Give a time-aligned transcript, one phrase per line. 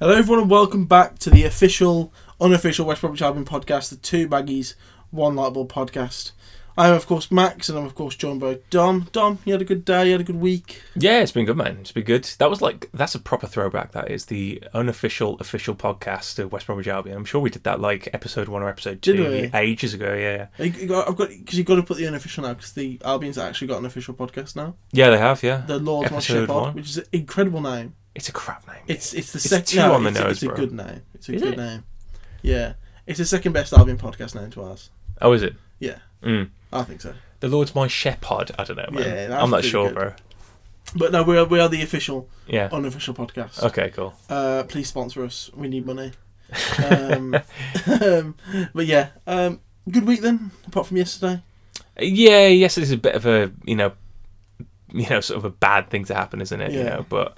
[0.00, 4.28] Hello, everyone, and welcome back to the official, unofficial West Bromwich Albion podcast, the Two
[4.28, 4.74] Baggies,
[5.10, 6.32] One Lightball podcast.
[6.76, 9.06] I am, of course, Max, and I'm, of course, joined by Dom.
[9.12, 10.82] Dom, you had a good day, you had a good week.
[10.96, 11.78] Yeah, it's been good, man.
[11.80, 12.24] It's been good.
[12.38, 13.92] That was like that's a proper throwback.
[13.92, 17.16] That is the unofficial official podcast of West Bromwich Albion.
[17.16, 20.14] I'm sure we did that like episode one or episode two ages ago.
[20.14, 23.68] Yeah, I've got because you've got to put the unofficial now because the Albion's actually
[23.68, 24.74] got an official podcast now.
[24.90, 25.44] yeah, they have.
[25.44, 26.74] Yeah, The Lord's Episode one.
[26.74, 27.94] which is an incredible name.
[28.14, 28.76] It's a crap name.
[28.86, 29.66] It's it's the It's second.
[29.66, 31.02] too no, on the it's, nose, it's a good name.
[31.14, 31.56] It's a Is good it?
[31.58, 31.84] name.
[32.42, 32.74] Yeah,
[33.06, 34.90] it's the second best Albion podcast name to ours.
[35.22, 35.54] oh, is it?
[35.80, 36.50] Yeah, Mm.
[36.72, 37.14] I think so.
[37.40, 38.50] The Lord's my shepherd.
[38.58, 39.02] I don't know, man.
[39.02, 39.94] Yeah, that's I'm not sure, good.
[39.94, 40.12] bro.
[40.96, 42.68] But no, we are we are the official, Yeah.
[42.72, 43.62] unofficial podcast.
[43.64, 44.14] Okay, cool.
[44.30, 45.50] Uh, please sponsor us.
[45.54, 46.12] We need money.
[46.78, 47.34] Um,
[48.00, 48.34] um,
[48.74, 50.50] but yeah, um, good week then.
[50.66, 51.42] Apart from yesterday.
[51.98, 53.92] Yeah, yes, it is a bit of a you know,
[54.92, 56.72] you know, sort of a bad thing to happen, isn't it?
[56.72, 56.84] You Yeah.
[56.96, 57.36] know, but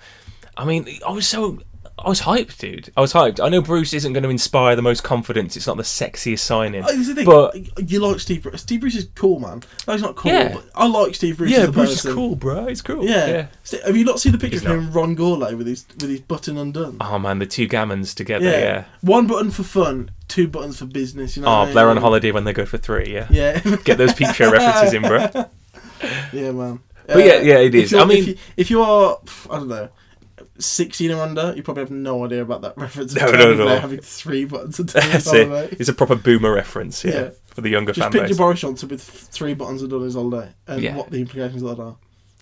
[0.56, 1.58] I mean, I was so.
[1.98, 2.92] I was hyped, dude.
[2.94, 3.42] I was hyped.
[3.42, 5.56] I know Bruce isn't going to inspire the most confidence.
[5.56, 6.84] It's not the sexiest signing.
[6.84, 7.24] Oh, this is the thing.
[7.24, 8.60] But- you like Steve Bruce.
[8.60, 9.62] Steve Bruce is cool, man.
[9.88, 10.30] No, he's not cool.
[10.30, 10.52] Yeah.
[10.52, 11.50] But I like Steve Bruce.
[11.52, 12.66] yeah, as a Bruce is cool, bro.
[12.66, 13.02] He's cool.
[13.02, 13.46] Yeah.
[13.64, 15.86] St- Have you not seen the picture He's of him and Ron Gourlay with his
[15.98, 16.98] with his button undone?
[17.00, 18.44] Oh man, the two gammons together.
[18.44, 18.58] yeah.
[18.58, 18.84] Yeah.
[19.00, 21.34] One button for fun, two buttons for business.
[21.34, 21.48] You know.
[21.48, 23.06] Oh, what I Blair on holiday when they go for three.
[23.12, 23.26] Yeah.
[23.30, 23.58] Yeah.
[23.84, 25.26] Get those peep show references in, bro.
[26.32, 26.80] Yeah, man.
[27.06, 27.92] But yeah, uh, yeah, it if is.
[27.92, 29.18] you're- I mean- if you, if you are,
[29.50, 29.88] I don't know,
[30.58, 33.14] sixteen or under, you probably have no idea about that reference.
[33.16, 33.64] of No, no, no.
[33.64, 35.48] Blair Having three buttons and turning That's his it.
[35.48, 35.76] holiday.
[35.78, 37.04] It's a proper boomer reference.
[37.04, 37.12] Yeah.
[37.12, 37.30] Yeah.
[37.48, 38.36] For the younger Just fan picture base.
[38.36, 40.96] Boris Johnson with three buttons and done his holiday, and Yeah.
[40.96, 41.96] what the implications of that are.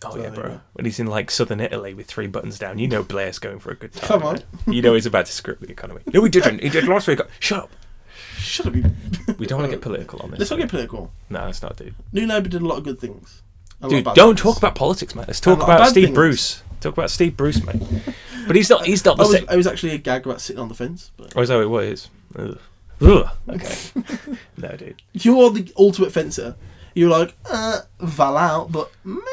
[0.06, 0.30] Oh So, yeah, yeah.
[0.30, 0.60] bro.
[0.74, 3.70] When he's in like southern Italy with three buttons down, you know Blair's going for
[3.70, 4.06] a good time.
[4.08, 4.34] Come on.
[4.66, 4.74] man.
[4.74, 6.00] You know he's about to screw up the economy.
[6.12, 6.62] No, he didn't.
[6.62, 7.20] He did last week.
[7.38, 7.70] Shut up.
[8.36, 8.84] Shut up, you.
[9.38, 10.40] We don't want to get political on this.
[10.40, 11.10] Let's not get political.
[11.30, 11.94] No, let's not, dude.
[12.12, 13.40] New Labour did a lot of good things.
[13.80, 14.40] and Dude, don't things.
[14.40, 15.24] talk about politics, man.
[15.28, 16.14] Let's talk about Steve things.
[16.14, 16.62] Bruce.
[16.84, 17.82] Talk about Steve Bruce, mate.
[18.46, 18.84] But he's not.
[18.86, 19.46] He's not I the was, same.
[19.48, 21.62] I was actually a gag about sitting on the fence, but Oh, is that what
[21.64, 22.10] it was?
[22.38, 22.58] Ugh.
[23.00, 23.28] Ugh.
[23.48, 23.76] Okay.
[24.58, 25.02] no, dude.
[25.12, 26.54] you're the ultimate fencer.
[26.94, 29.24] You're like, uh, Val out, but maybe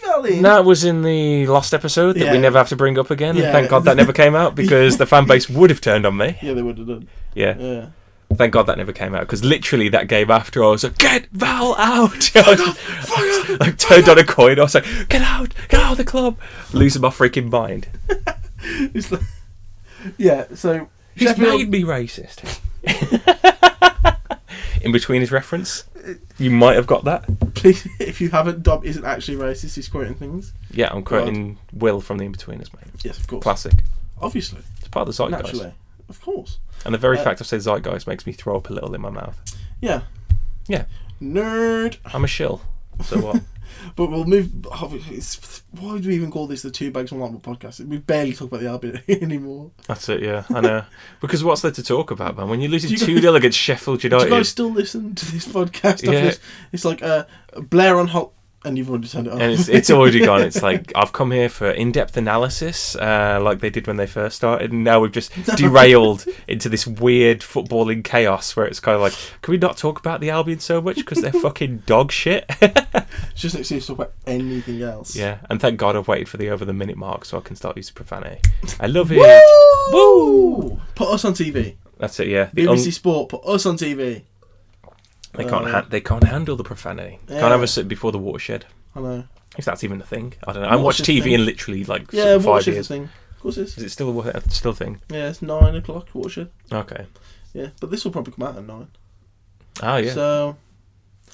[0.00, 0.42] Val in.
[0.42, 2.40] That was in the last episode that we Yeah.
[2.40, 3.36] never have to bring up again.
[3.36, 3.44] Yeah.
[3.44, 6.16] And thank God that never came out because the fan base would have turned on
[6.16, 6.38] me.
[6.40, 7.08] Yeah, they would have done.
[7.34, 7.58] Yeah.
[7.58, 7.86] Yeah.
[8.34, 11.26] Thank God that never came out because literally that game after I was like, "Get
[11.32, 14.58] Val out!" I was- like turned on a coin.
[14.58, 15.52] I was like, "Get out!
[15.68, 16.38] Get out of the club!"
[16.72, 17.88] Losing my freaking mind.
[18.62, 19.22] It's like,
[20.18, 22.60] yeah, so He's Sheffield- made me racist.
[24.82, 25.84] In between his reference,
[26.38, 27.24] you might have got that.
[27.54, 29.74] please, if you haven't, Dom isn't actually racist.
[29.74, 30.52] He's quoting things.
[30.70, 32.84] Yeah, I'm quoting Will from the Inbetweeners, mate.
[33.04, 33.42] Yes, of course.
[33.42, 33.72] Classic.
[34.20, 35.44] Obviously, It's part of the zeitgeist.
[35.54, 35.74] naturally,
[36.10, 36.58] of course.
[36.84, 39.00] And the very Uh, fact I say zeitgeist makes me throw up a little in
[39.00, 39.38] my mouth.
[39.80, 40.02] Yeah.
[40.68, 40.84] Yeah.
[41.22, 41.96] Nerd.
[42.12, 42.60] I'm a shill.
[43.04, 43.42] So what?
[43.96, 44.66] But we'll move.
[44.70, 45.20] obviously,
[45.70, 47.80] why do we even call this the Two Bags One Lightball podcast?
[47.86, 49.70] We barely talk about the Albion anymore.
[49.86, 50.42] That's it, yeah.
[50.50, 50.84] I know.
[51.20, 52.48] because what's there to talk about, man?
[52.48, 54.24] When you're losing you 2 0 against Sheffield Do United.
[54.28, 56.02] you guys still listen to this podcast?
[56.02, 56.18] Yeah.
[56.24, 56.40] It's,
[56.72, 57.24] it's like uh,
[57.56, 58.32] Blair on hot,
[58.64, 59.40] and you've already turned it off.
[59.40, 60.42] and it's, it's already gone.
[60.42, 64.36] It's like I've come here for in-depth analysis, uh, like they did when they first
[64.36, 69.00] started, and now we've just derailed into this weird footballing chaos where it's kind of
[69.00, 72.44] like, can we not talk about the Albion so much because they're fucking dog shit?
[72.60, 75.16] It's just an excuse to talk about anything else.
[75.16, 77.56] yeah, and thank God I've waited for the over the minute mark so I can
[77.56, 78.40] start using profanity.
[78.78, 79.18] I love it.
[79.92, 79.92] Woo!
[79.92, 80.80] Woo!
[80.94, 81.76] Put us on TV.
[81.98, 82.28] That's it.
[82.28, 83.28] Yeah, the BBC un- Sport.
[83.30, 84.22] Put us on TV.
[85.34, 87.18] They can't Uh, ha- they can't handle the profanity.
[87.28, 87.40] Yeah.
[87.40, 88.66] Can't have us sit before the watershed.
[88.94, 89.24] I know.
[89.58, 90.68] If that's even a thing, I don't know.
[90.68, 91.32] I watched TV thing.
[91.32, 92.88] in literally like Yeah, five watch years.
[92.88, 93.04] thing.
[93.36, 93.78] Of course it is.
[93.78, 95.00] Is it still a still a thing?
[95.10, 96.08] Yeah, it's nine o'clock.
[96.14, 96.50] Watershed.
[96.72, 97.06] Okay.
[97.52, 98.88] Yeah, but this will probably come out at nine.
[99.82, 100.12] Oh yeah.
[100.12, 100.56] So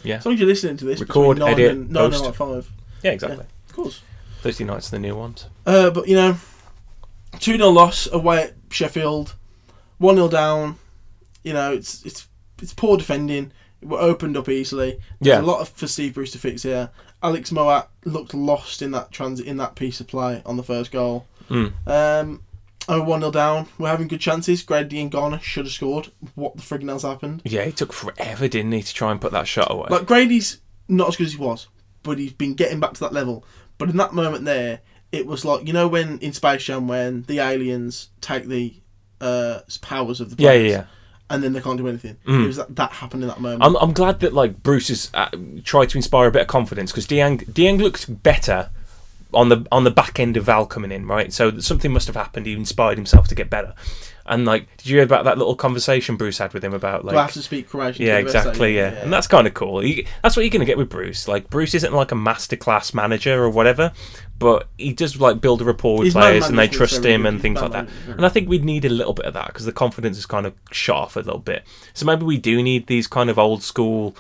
[0.03, 0.17] Yeah.
[0.17, 2.17] as long as you're listening to this, Record, nine edit, and nine post.
[2.25, 2.71] and like five.
[3.03, 3.45] yeah, exactly.
[3.69, 4.03] Of course.
[4.41, 5.47] Thursday nights are the new ones.
[5.67, 6.37] Uh, but you know,
[7.41, 9.35] two 0 loss away at Sheffield,
[9.99, 10.79] one 0 down.
[11.43, 12.29] You know, it's it's
[12.63, 13.53] it's poor defending.
[13.83, 14.99] We're opened up easily.
[15.21, 15.41] There's Yeah.
[15.41, 16.91] a lot of, for Steve Bruce to fix here.
[17.23, 20.91] Alex Mowatt looked lost in that transit in that piece of play on the first
[20.93, 21.27] goal.
[21.51, 21.73] Mm.
[21.87, 22.43] Um,
[22.89, 23.67] and one 0 down.
[23.79, 24.63] We're having good chances.
[24.63, 26.09] Grady and Garner should have scored.
[26.35, 27.43] What the friggin' else happened?
[27.45, 29.89] Yeah, it took forever, didn't he, to try and put that shot away?
[29.91, 31.67] Like Grady's not as good as he was,
[32.03, 33.45] but he's been getting back to that level.
[33.79, 34.81] But in that moment there,
[35.13, 38.75] it was like you know when in Space Jam when the aliens take the
[39.21, 40.85] uh, powers of the yeah, yeah, yeah.
[41.29, 42.17] And then they can't do anything.
[42.27, 42.45] Mm.
[42.45, 43.63] It was that, that happened in that moment.
[43.65, 45.29] I'm, I'm glad that like Bruce has uh,
[45.65, 48.71] tried to inspire a bit of confidence because Diang Diang looked better
[49.37, 51.33] on the on the back end of Val coming in, right?
[51.33, 52.47] So something must have happened.
[52.47, 53.75] He inspired himself to get better.
[54.29, 57.13] And like, did you hear about that little conversation Bruce had with him about like?
[57.13, 58.05] Do I have to speak Croatian?
[58.05, 58.75] yeah, to the best I exactly.
[58.75, 58.95] can?
[58.95, 59.81] Yeah, and that's kind of cool.
[59.81, 61.29] He, that's what you're gonna get with Bruce.
[61.29, 63.93] Like, Bruce isn't like a masterclass manager or whatever,
[64.39, 67.41] but he does like build a rapport with man players, and they trust him and
[67.41, 67.89] things like that.
[67.89, 70.27] very And I think we'd need a little bit of that because the confidence is
[70.27, 71.65] kind of shot off a little bit.
[71.93, 74.17] So maybe we do need these kind of old school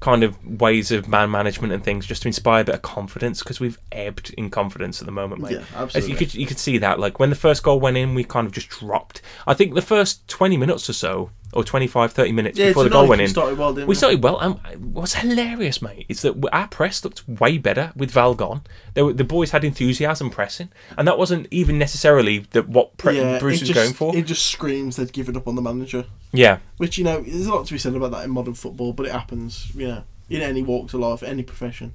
[0.00, 3.40] kind of ways of man management and things just to inspire a bit of confidence
[3.42, 5.52] because we've ebbed in confidence at the moment, mate.
[5.52, 6.10] Yeah, As absolutely.
[6.10, 8.46] you could you could see that like when the first goal went in, we kind
[8.46, 9.22] of just dropped.
[9.46, 12.90] I think the first twenty minutes or so, or 25, 30 minutes yeah, before the
[12.90, 14.58] goal went we in, started well, didn't we started well, and
[14.92, 18.62] what's hilarious, mate, is that our press looked way better with Val gone.
[18.94, 23.16] They were, the boys had enthusiasm pressing, and that wasn't even necessarily the, what pre-
[23.16, 24.14] yeah, Bruce was just, going for.
[24.14, 26.04] It just screams they'd given up on the manager.
[26.32, 28.92] yeah, Which you know, there's a lot to be said about that in modern football,
[28.92, 31.94] but it happens, you know, in any walks of life, any profession.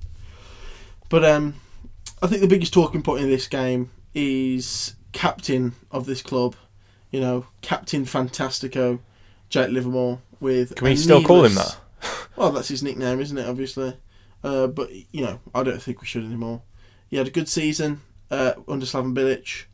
[1.09, 1.55] But um,
[2.23, 6.55] I think the biggest talking point in this game is captain of this club.
[7.11, 8.99] You know, Captain Fantastico,
[9.53, 10.19] Jake Livermore.
[10.39, 11.77] With can we still call him that?
[12.35, 13.47] Well, that's his nickname, isn't it?
[13.47, 13.95] Obviously,
[14.43, 16.63] uh, but you know, I don't think we should anymore.
[17.07, 18.01] He had a good season
[18.31, 19.65] uh, under Slaven Bilic,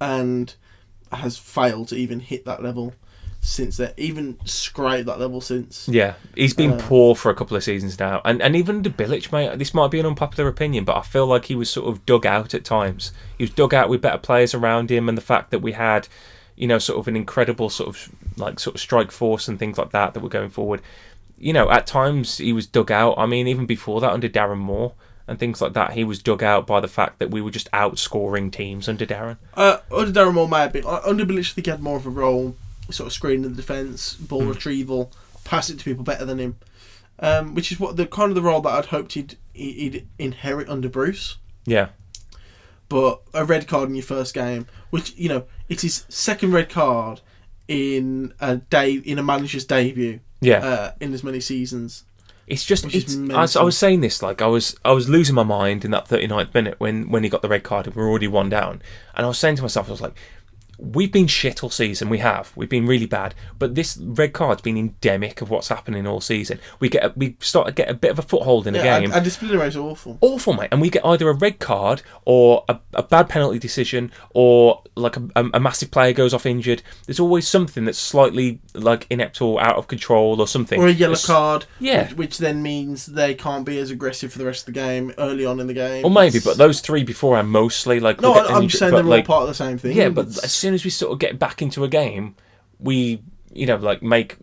[0.00, 0.52] and
[1.12, 2.92] has failed to even hit that level
[3.40, 3.92] since then.
[3.96, 5.88] Even scrape that level since.
[5.88, 8.90] Yeah, he's been Uh, poor for a couple of seasons now, and and even the
[8.90, 9.56] Bilic, mate.
[9.58, 12.26] This might be an unpopular opinion, but I feel like he was sort of dug
[12.26, 13.12] out at times.
[13.38, 16.08] He was dug out with better players around him, and the fact that we had,
[16.56, 19.78] you know, sort of an incredible sort of like sort of strike force and things
[19.78, 20.80] like that that were going forward.
[21.38, 23.14] You know, at times he was dug out.
[23.18, 24.92] I mean, even before that, under Darren Moore
[25.28, 27.70] and things like that, he was dug out by the fact that we were just
[27.72, 29.36] outscoring teams under Darren.
[29.54, 32.10] Uh, under Darren Moore, maybe uh, under Bilic, I think he had more of a
[32.10, 32.56] role,
[32.90, 34.48] sort of screening the defence, ball Hmm.
[34.48, 35.12] retrieval,
[35.44, 36.56] pass it to people better than him.
[37.18, 40.68] Um, which is what the kind of the role that I'd hoped he'd he'd inherit
[40.68, 41.36] under Bruce.
[41.64, 41.88] Yeah,
[42.88, 46.68] but a red card in your first game, which you know it's his second red
[46.68, 47.20] card
[47.68, 50.58] in a day in a manager's debut yeah.
[50.58, 52.04] uh, in as many seasons.
[52.46, 53.56] It's just it's, I, was.
[53.56, 56.54] I was saying this like I was I was losing my mind in that 39th
[56.54, 58.82] minute when when he got the red card and we are already one down
[59.16, 60.16] and I was saying to myself I was like
[60.78, 64.60] we've been shit all season we have we've been really bad but this red card's
[64.60, 67.94] been endemic of what's happening all season we get a, we start to get a
[67.94, 70.18] bit of a foothold in the Yeah, game and, and disciplinary is awful.
[70.20, 70.68] awful, mate.
[70.72, 75.16] And we get either a red card or a, a bad penalty decision or like
[75.16, 76.82] a, a, a massive player goes off injured.
[77.06, 80.80] There's always something that's slightly like inept or out of control or something.
[80.80, 82.08] Or a yellow It's- card, Yeah.
[82.08, 85.12] which, which then means they can't be as aggressive for the rest of the game
[85.18, 86.04] early on in the game.
[86.04, 88.20] Or maybe, but those three before are mostly like.
[88.20, 89.96] no, I'm injured, saying they're like, all part of the same thing.
[89.96, 92.34] Yeah, but It's- soon as we sort of get back into a game,
[92.80, 93.22] we
[93.52, 94.36] you know like make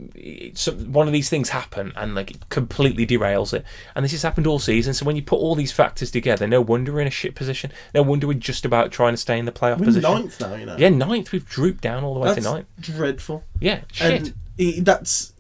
[0.54, 3.66] some, one of these things happen and like it completely derails it.
[3.94, 4.94] And this has happened all season.
[4.94, 7.74] So when you put all these factors together, no wonder we're in a shit position.
[7.94, 10.10] No wonder we're just about trying to stay in the playoff we're position.
[10.10, 10.78] ninth now, you know.
[10.78, 11.34] Yeah, ninth.
[11.34, 12.68] We've drooped down all the way that's to ninth.
[12.80, 13.44] dreadful.
[13.60, 14.34] Yeah, shit.
[14.58, 15.34] And that's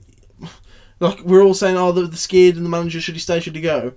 [0.99, 3.55] like we're all saying, oh, the, the scared and the manager should he stay, should
[3.55, 3.93] he go?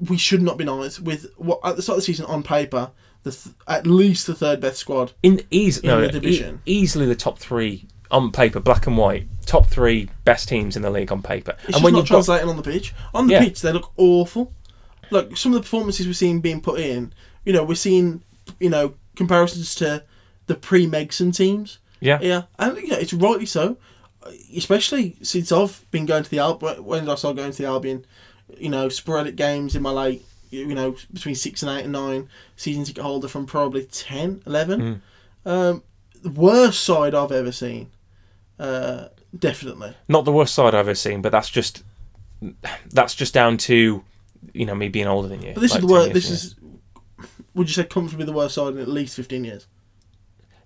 [0.00, 2.90] We should not be nice with what at the start of the season on paper,
[3.24, 5.12] the th- at least the third best squad.
[5.22, 8.96] in easy, in no, the no, e- easily the top three on paper, black and
[8.96, 11.56] white, top three best teams in the league on paper.
[11.66, 12.94] It's and when not you've got translating on the pitch.
[13.12, 13.40] On the Yeah.
[13.44, 14.52] pitch, they look awful.
[15.10, 17.12] Like some of the performances we're seeing being put in,
[17.44, 18.22] you know, we're seeing,
[18.60, 20.04] you know, comparisons to
[20.46, 21.78] the pre-Megson teams.
[22.00, 23.76] yeah, Yeah, and you know, it's rightly so,
[24.56, 26.84] especially since I've been going to the Albion.
[26.84, 28.04] When I start going to the Albion?
[28.58, 32.28] You know, sporadic games in my late, you know, between six and eight and nine.
[32.56, 34.80] Season ticket holder from probably 10, 11.
[34.80, 35.48] Hmm.
[35.48, 35.82] Um,
[36.22, 37.90] the worst side I've ever seen.
[38.58, 39.94] Uh, definitely.
[40.08, 41.82] not the worst side I've ever seen, but that's just
[42.90, 44.04] that's just down to
[44.52, 45.52] you know me being older than you.
[45.54, 46.12] But this like is the worst.
[46.12, 46.54] This is.
[47.54, 49.66] Would you say comfortably the worst side in at least fifteen years?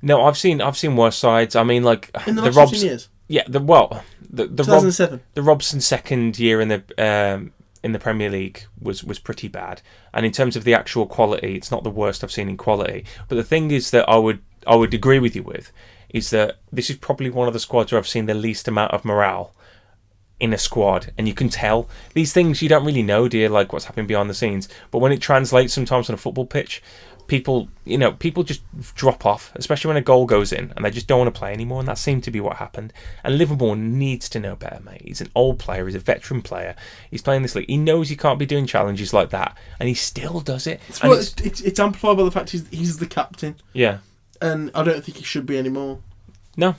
[0.02, 0.24] no.
[0.24, 1.56] I've seen I've seen worse sides.
[1.56, 2.70] I mean, like In the, the last Robs.
[2.72, 7.52] fifteen years, Yeah, the well, the the Rob, the Robson second year in the um,
[7.88, 9.80] in the Premier League was was pretty bad.
[10.12, 13.04] And in terms of the actual quality, it's not the worst I've seen in quality.
[13.28, 15.72] But the thing is that I would I would agree with you with
[16.10, 18.92] is that this is probably one of the squads where I've seen the least amount
[18.92, 19.54] of morale
[20.38, 23.72] in a squad and you can tell these things you don't really know dear like
[23.72, 26.80] what's happening behind the scenes but when it translates sometimes on a football pitch
[27.28, 28.62] people you know people just
[28.94, 31.52] drop off especially when a goal goes in and they just don't want to play
[31.52, 32.92] anymore and that seemed to be what happened.
[33.22, 35.02] And Livermore needs to know better mate.
[35.04, 36.74] He's an old player he's a veteran player
[37.10, 39.94] he's playing this league he knows he can't be doing challenges like that and he
[39.94, 40.80] still does it.
[40.88, 43.98] It's, well, it's- it's, it's, it's amplified by the fact he's, he's the captain, yeah.
[44.40, 46.00] And I don't think he should be anymore.
[46.56, 46.74] no.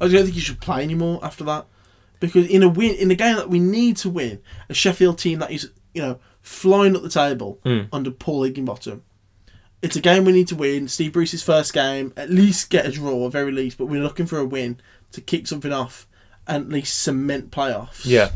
[0.00, 1.66] I don't think he should play anymore after that,
[2.20, 5.38] because in a win in a game that we need to win, a Sheffield team
[5.40, 7.88] that is you know flying up the table Mm.
[7.92, 9.00] under Paul Heckingbottom,
[9.84, 10.88] It's a game we need to win.
[10.88, 13.76] Steve Bruce's first game, at least get a draw, at very least.
[13.78, 14.80] But we're looking for a win
[15.12, 16.06] to kick something off
[16.46, 18.04] and at least cement playoffs.
[18.04, 18.30] Yeah.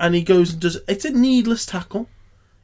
[0.00, 0.78] And he goes and does.
[0.88, 2.08] It's a needless tackle.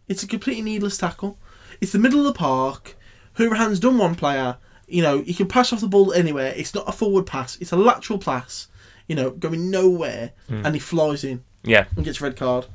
[0.08, 1.38] It's a completely needless tackle.
[1.80, 2.96] It's the middle of the park.
[3.38, 4.56] Hurahan's done one player.
[4.88, 6.52] You know, he can pass off the ball anywhere.
[6.56, 7.56] It's not a forward pass.
[7.60, 8.66] It's a lateral pass.
[9.06, 10.66] You know, going nowhere, Hmm.
[10.66, 11.86] and he flies in Yeah.
[11.96, 12.66] and gets a red card.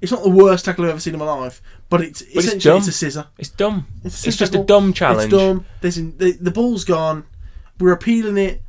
[0.00, 2.72] It's not the worst tackle I've ever seen in my life, but it's it's essentially
[2.72, 2.78] dumb.
[2.78, 3.26] it's a scissor.
[3.38, 3.86] It's dumb.
[4.04, 5.32] It's, It's just a dumb challenge.
[5.32, 5.66] It's dumb.
[5.80, 7.24] There's in, the, the ball's gone.
[7.78, 8.62] We're appealing it.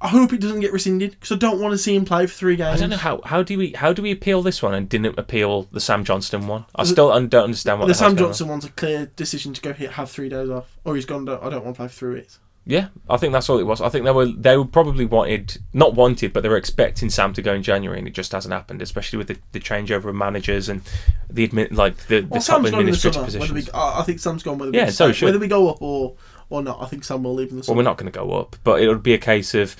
[0.00, 2.34] I hope it doesn't get rescinded because I don't want to see him play for
[2.34, 2.76] three games.
[2.76, 5.18] I don't know how how do we how do we appeal this one and didn't
[5.18, 6.66] appeal the Sam Johnstone one?
[6.74, 8.52] I still don't understand what The the, Sam Johnstone on.
[8.52, 11.26] One's a clear decision to go hit, have three days off, or he's gone.
[11.28, 12.38] I don't want to play through it.
[12.66, 13.82] Yeah, I think that's all it was.
[13.82, 17.34] I think they were they were probably wanted not wanted, but they were expecting Sam
[17.34, 18.80] to go in January, and it just hasn't happened.
[18.80, 20.80] Especially with the, the changeover of managers and
[21.28, 23.24] the admit like the, the top the administrative summer.
[23.26, 23.52] Positions.
[23.52, 26.14] we, I think Sam's gone whether Yeah, we so whether we go up or
[26.48, 26.80] or not.
[26.80, 27.76] I think Sam will leave in the Well, summer.
[27.76, 29.76] we're not going to go up, but it would be a case of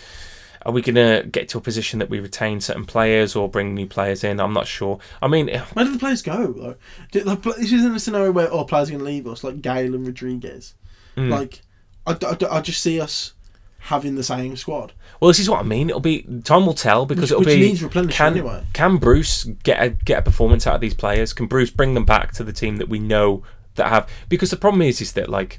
[0.67, 3.75] are we going to get to a position that we retain certain players or bring
[3.75, 4.41] new players in?
[4.41, 4.99] I'm not sure.
[5.23, 6.77] I mean, Where do the players go though?
[7.13, 9.95] The, this isn't a scenario where all players are going to leave us like Gayle
[9.95, 10.75] and Rodriguez.
[11.17, 11.31] mm.
[11.31, 11.63] Like
[12.07, 13.35] I, I, I just see us
[13.85, 15.89] having the same squad, well, this is what I mean.
[15.89, 18.65] It'll be time will tell because which, it'll which be needs can anyway.
[18.73, 21.33] can Bruce get a get a performance out of these players?
[21.33, 23.43] Can Bruce bring them back to the team that we know
[23.77, 24.09] that have?
[24.29, 25.59] Because the problem is, is that like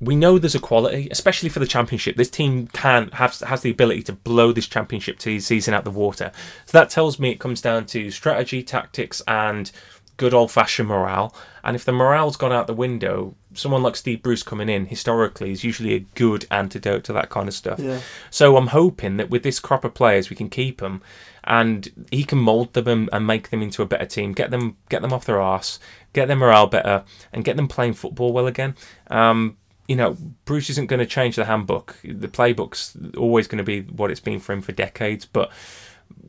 [0.00, 2.16] we know there's a quality, especially for the championship.
[2.16, 5.98] This team can have has the ability to blow this championship season out of the
[5.98, 6.30] water.
[6.66, 9.70] So that tells me it comes down to strategy, tactics, and
[10.18, 11.34] good old fashioned morale.
[11.64, 15.50] And if the morale's gone out the window, someone like Steve Bruce coming in historically
[15.50, 17.78] is usually a good antidote to that kind of stuff.
[17.78, 18.00] Yeah.
[18.30, 21.00] So I'm hoping that with this crop of players, we can keep them,
[21.44, 24.32] and he can mould them and, and make them into a better team.
[24.32, 25.78] Get them, get them off their arse,
[26.12, 28.74] get their morale better, and get them playing football well again.
[29.08, 29.56] Um,
[29.86, 31.96] you know, Bruce isn't going to change the handbook.
[32.04, 35.24] The playbook's always going to be what it's been for him for decades.
[35.24, 35.50] But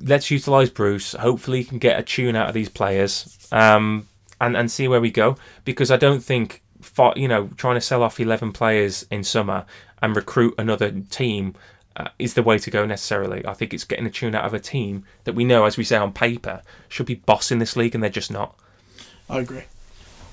[0.02, 1.14] let's utilise Bruce.
[1.14, 4.08] Hopefully, he can get a tune out of these players, um,
[4.40, 5.38] and and see where we go.
[5.66, 9.66] Because I don't think, fo- you know, trying to sell off eleven players in summer
[10.02, 11.56] and recruit another team
[11.96, 13.46] uh, is the way to go necessarily.
[13.46, 15.84] I think it's getting a tune out of a team that we know, as we
[15.84, 18.56] say on paper, should be bossing this league, and they're just not.
[19.30, 19.64] I agree.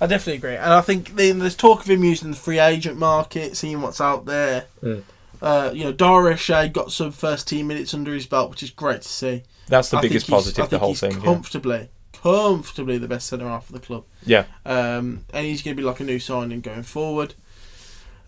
[0.00, 3.56] I definitely agree, and I think there's talk of him using the free agent market,
[3.56, 4.66] seeing what's out there.
[4.82, 5.02] Mm.
[5.42, 8.70] Uh, you know, Dara O'Shea got some first team minutes under his belt, which is
[8.70, 9.42] great to see.
[9.68, 10.68] That's the I biggest positive.
[10.70, 11.12] The whole thing.
[11.12, 11.20] Yeah.
[11.24, 14.04] comfortably, comfortably the best centre half of the club.
[14.24, 14.44] yeah.
[14.64, 17.34] Um, and he's going to be like a new signing going forward.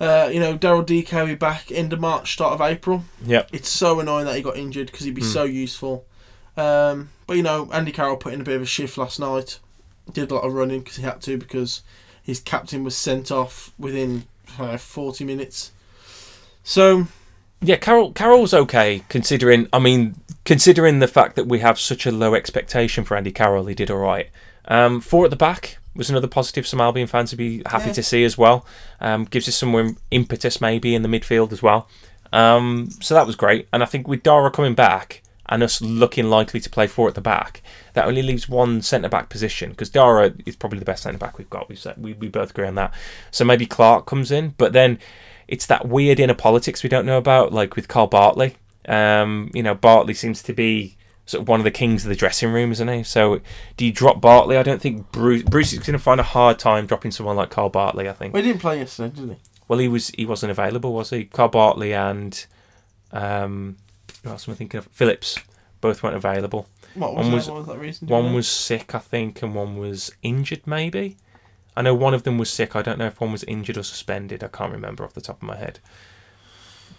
[0.01, 3.05] Uh, you know, Daryl Dike will be back end of March, start of April.
[3.25, 3.51] Yep.
[3.53, 5.33] It's so annoying that he got injured because he'd be Mm.
[5.33, 6.05] so useful.
[6.57, 9.59] Um, but you know, Andy Carroll put in a bit of a shift last night.
[10.13, 11.83] Did a lot of running because he had to because
[12.23, 14.25] his captain was sent off within
[14.59, 15.73] I know, 40 minutes.
[16.69, 17.07] So
[17.63, 18.13] Yeah, Carroll.
[18.13, 19.69] Carroll's okay considering.
[19.73, 23.65] I mean, considering the fact that we have such a low expectation for Andy Carroll,
[23.67, 24.29] he did all right.
[24.67, 26.67] Um, four at the back was another positive.
[26.67, 27.95] Some Albion fans would be happy Yeah.
[27.95, 28.67] to see as well.
[29.01, 31.89] Um, gives us some impetus maybe in the midfield as well.
[32.35, 33.67] Um, so that was great.
[33.73, 37.15] And I think with Dara coming back and us looking likely to play four at
[37.15, 37.63] the back,
[37.95, 41.39] that only leaves one centre back position because Dara is probably the best centre back
[41.39, 41.69] we've got.
[41.71, 42.93] We've we we both agree on that.
[43.33, 44.99] So maybe Clark comes in, but then
[45.49, 48.55] it's that weird inner politics we don't know about, like with Carl Bartley.
[48.87, 52.17] Um, you know, Bartley seems to be sort of one of the kings of the
[52.17, 53.03] dressing room, isn't he?
[53.03, 53.41] So,
[53.77, 54.57] do you drop Bartley?
[54.57, 57.51] I don't think Bruce Bruce is going to find a hard time dropping someone like
[57.51, 58.09] Carl Bartley.
[58.09, 58.33] I think.
[58.35, 59.37] we didn't play yesterday, did he?
[59.67, 61.25] Well, he was he wasn't available, was he?
[61.25, 62.47] Carl Bartley and
[63.13, 63.77] um,
[64.23, 64.87] who else am I thinking of?
[64.87, 65.39] Phillips
[65.81, 66.69] both weren't available.
[66.95, 67.37] What was, One that?
[67.37, 68.09] was- what was that reason?
[68.09, 68.35] One know?
[68.37, 71.17] was sick, I think, and one was injured, maybe.
[71.79, 72.75] I know one of them was sick.
[72.75, 74.43] I don't know if one was injured or suspended.
[74.43, 75.79] I can't remember off the top of my head.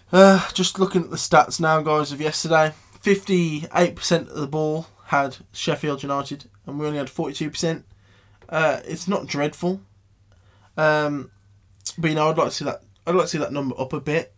[0.09, 2.71] Uh, just looking at the stats now, guys, of yesterday.
[3.03, 7.83] 58% of the ball had Sheffield United, and we only had 42%.
[8.47, 9.81] Uh, it's not dreadful.
[10.77, 11.29] Um,
[11.97, 13.91] but, you know, I'd like to see that, I'd like to see that number up
[13.91, 14.33] a bit.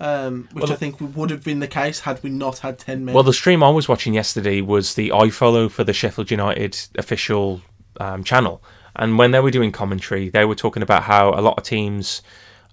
[0.00, 3.04] Um, which Well, I think would have been the case had we not had 10
[3.04, 3.14] men.
[3.14, 6.76] Well, the stream I was watching yesterday was the I follow for the Sheffield United
[6.98, 7.62] official
[8.00, 8.60] um, channel,
[8.96, 12.22] and when they were doing commentary, they were talking about how a lot of teams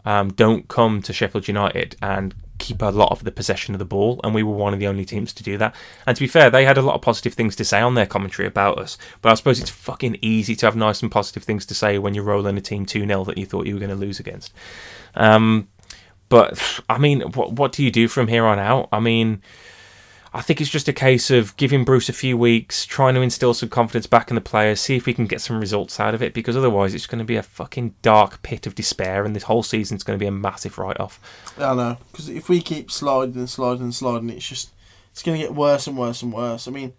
[0.05, 3.85] um, don't come to Sheffield United and keep a lot of the possession of the
[3.85, 5.75] ball, and we were one of the only teams to do that.
[6.07, 8.05] And to be fair, they had a lot of positive things to say on their
[8.05, 8.97] commentary about us.
[9.21, 12.13] But I suppose it's fucking easy to have nice and positive things to say when
[12.13, 14.53] you're rolling a team two 0 that you thought you were going to lose against.
[15.15, 15.67] Um,
[16.29, 18.89] but I mean, what what do you do from here on out?
[18.91, 19.41] I mean,
[20.35, 23.53] I think it's just a case of giving Bruce a few weeks, trying to instill
[23.53, 26.23] some confidence back in the players, see if we can get some results out of
[26.23, 26.33] it.
[26.33, 29.61] Because otherwise, it's going to be a fucking dark pit of despair, and this whole
[29.61, 31.19] season's going to be a massive write-off.
[31.57, 34.71] I know because if we keep sliding and sliding and sliding, it's just
[35.11, 36.67] it's going to get worse and worse and worse.
[36.67, 36.93] I mean,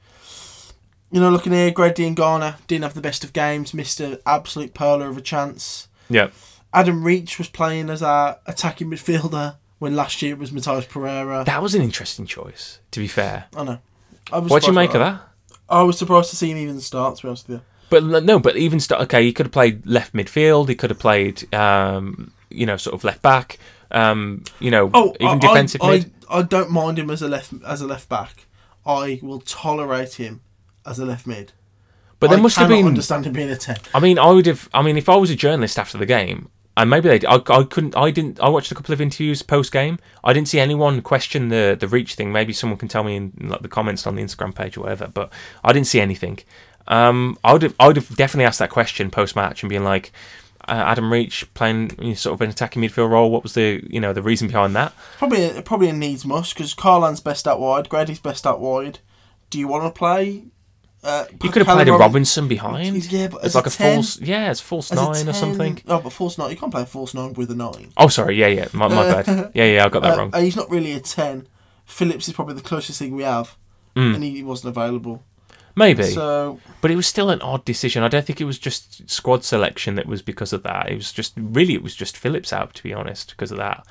[1.11, 4.75] you know, looking here, Greg Garner didn't have the best of games, missed an absolute
[4.75, 5.89] perler of a chance.
[6.09, 6.31] Yeah.
[6.73, 11.45] Adam Reach was playing as our attacking midfielder when last year it was Matheus Pereira.
[11.45, 13.45] That was an interesting choice, to be fair.
[13.55, 13.79] I know.
[14.33, 15.21] I was What do you make of that?
[15.69, 17.17] I was surprised to see him even start.
[17.17, 17.65] To be honest with you.
[17.91, 19.03] But no, but even start.
[19.03, 20.69] Okay, he could have played left midfield.
[20.69, 23.59] He could have played, um, you know, sort of left back.
[23.91, 26.13] Um, you know, Oh, even I, defensive I, mid.
[26.29, 28.47] I, I don't mind him as a left as a left back.
[28.87, 30.41] I will tolerate him
[30.85, 31.53] as a left mid.
[32.19, 32.87] but there I must have been.
[32.87, 33.77] understand him being a ten.
[33.95, 34.69] I mean, I would have.
[34.73, 37.65] I mean, if I was a journalist after the game, and maybe they, I, I
[37.65, 37.97] couldn't.
[37.97, 38.41] I didn't.
[38.41, 39.99] I watched a couple of interviews post game.
[40.25, 42.33] I didn't see anyone question the the reach thing.
[42.33, 45.07] Maybe someone can tell me in like the comments on the Instagram page or whatever.
[45.07, 46.41] But I didn't see anything.
[46.89, 47.75] Um, I would have.
[47.79, 50.13] I would have definitely asked that question post match and being like.
[50.67, 53.31] Uh, Adam Reach playing you know, sort of an attacking midfield role.
[53.31, 54.95] What was the you know the reason behind that?
[55.19, 59.01] Probably probably a needs must because Karlan's best out wide, Grady's best out wide.
[59.51, 60.45] Do you want to play?
[61.05, 63.13] Uh, You could have played a Robinson behind.
[63.13, 65.83] Yeah, but It's like a a false, yeah, it's false as nine or something.
[65.87, 66.51] Oh, but false nine.
[66.51, 67.93] You can't play a false nine with a nine.
[67.97, 69.51] Oh, sorry, yeah, yeah, my, my bad.
[69.55, 70.33] Yeah, yeah, I got that Uh, wrong.
[70.33, 71.47] he's not really a ten.
[71.85, 73.57] Phillips is probably the closest thing we have,
[73.95, 74.15] Mm.
[74.15, 75.23] and he wasn't available.
[75.77, 78.03] Maybe, So but it was still an odd decision.
[78.05, 80.89] I don't think it was just squad selection that was because of that.
[80.91, 83.85] It was just really, it was just Phillips out, to be honest, because of that.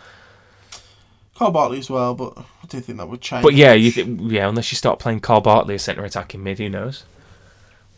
[1.36, 3.44] Carl Bartley as well, but I do think that would change.
[3.44, 6.60] But yeah, you th- yeah, unless you start playing Carl Bartley as centre attacking mid,
[6.60, 7.04] who knows?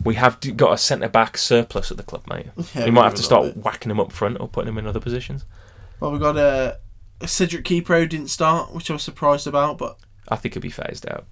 [0.02, 2.46] We have got a centre back surplus at the club, mate.
[2.74, 3.56] Yeah, we might have to start bit.
[3.64, 5.44] whacking them up front or putting them in other positions.
[6.00, 6.78] Well, we got a,
[7.20, 9.78] a Cedric Kipre who didn't start, which I was surprised about.
[9.78, 11.24] But I think he'll be phased out.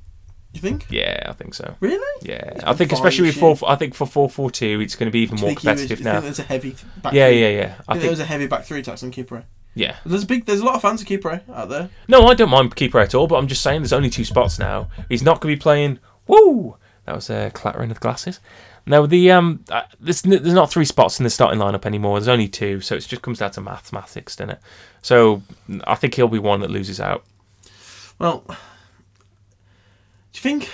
[0.54, 1.74] you think Yeah, I think so.
[1.80, 2.20] really?
[2.22, 3.58] Yeah, I think especially with four.
[3.66, 6.04] I think for four four two, it's going to be even more was- competitive do
[6.04, 6.20] now.
[6.20, 7.40] there's a heavy back Yeah, three?
[7.42, 7.62] yeah, yeah.
[7.62, 9.44] I I think, think there was a heavy back three attacks on Keeper.
[9.74, 9.96] Yeah.
[10.06, 10.46] There's a big.
[10.46, 11.90] There's a lot of fans of Kipre out there.
[12.08, 14.58] No, I don't mind Kipre at all, but I'm just saying there's only two spots
[14.58, 14.88] now.
[15.08, 15.98] He's not going to be playing.
[16.26, 16.76] Woo!
[17.06, 18.40] That was a clattering of glasses.
[18.86, 22.18] No, the um, uh, there's, there's not three spots in the starting lineup anymore.
[22.18, 24.60] There's only two, so it just comes down to mathematics, doesn't it?
[25.00, 25.42] So
[25.84, 27.24] I think he'll be one that loses out.
[28.18, 28.54] Well, do
[30.34, 30.70] you think?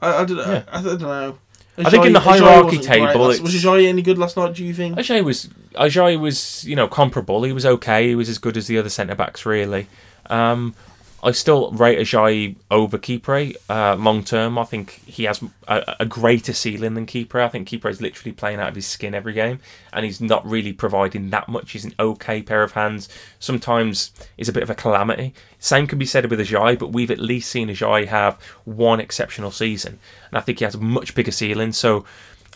[0.00, 0.52] I, I don't know.
[0.52, 0.62] Yeah.
[0.68, 1.38] I, don't know.
[1.78, 4.54] I think in the hierarchy table, last- was Ajayi any good last night?
[4.54, 4.96] Do you think?
[4.96, 7.42] Ajay was Ajay was you know comparable.
[7.44, 8.08] He was okay.
[8.08, 9.86] He was as good as the other centre backs really.
[10.30, 10.74] Um,
[11.20, 14.56] I still rate Ajay over Kipre uh, long term.
[14.56, 17.42] I think he has a, a greater ceiling than Kipre.
[17.42, 19.58] I think Kipre is literally playing out of his skin every game,
[19.92, 21.72] and he's not really providing that much.
[21.72, 23.08] He's an okay pair of hands.
[23.40, 25.34] Sometimes he's a bit of a calamity.
[25.58, 29.50] Same can be said with Ajay, but we've at least seen Ajay have one exceptional
[29.50, 29.98] season,
[30.30, 31.72] and I think he has a much bigger ceiling.
[31.72, 32.04] So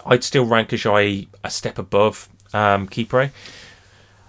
[0.06, 3.32] I'd still rank Ajay a step above um, Kipre.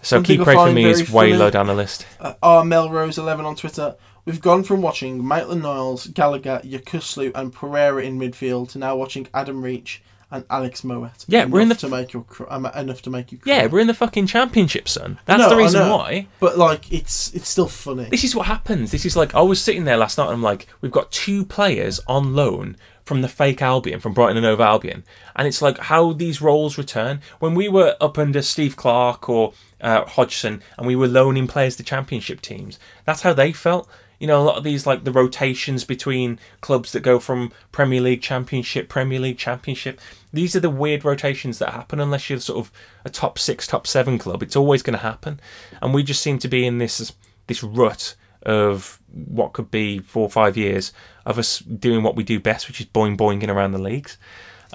[0.02, 2.08] So Kipre for me is way low down the list.
[2.20, 3.96] Uh, R Melrose eleven on Twitter.
[4.26, 9.28] We've gone from watching Maitland Niles, Gallagher, Yokuslu, and Pereira in midfield to now watching
[9.34, 11.26] Adam Reach and Alex Mowatt.
[11.28, 13.38] Yeah, we're in Enough the- to make you cr- um, enough to make you.
[13.38, 13.54] Cry.
[13.54, 15.20] Yeah, we're in the fucking championship, son.
[15.26, 16.28] That's the reason why.
[16.40, 18.06] but like it's it's still funny.
[18.10, 18.92] This is what happens.
[18.92, 21.46] This is like I was sitting there last night and I'm like, we've got two
[21.46, 25.04] players on loan from the fake Albion, from Brighton and Hove Albion.
[25.36, 27.20] And it's like how these roles return.
[27.40, 31.76] When we were up under Steve Clarke or uh, Hodgson and we were loaning players
[31.76, 33.88] to championship teams, that's how they felt.
[34.24, 38.00] You know, a lot of these like the rotations between clubs that go from Premier
[38.00, 40.00] League Championship, Premier League Championship.
[40.32, 42.72] These are the weird rotations that happen unless you're sort of
[43.04, 44.42] a top six, top seven club.
[44.42, 45.42] It's always going to happen,
[45.82, 47.12] and we just seem to be in this
[47.48, 50.94] this rut of what could be four or five years
[51.26, 54.18] of us doing what we do best, which is boing boinging around the leagues.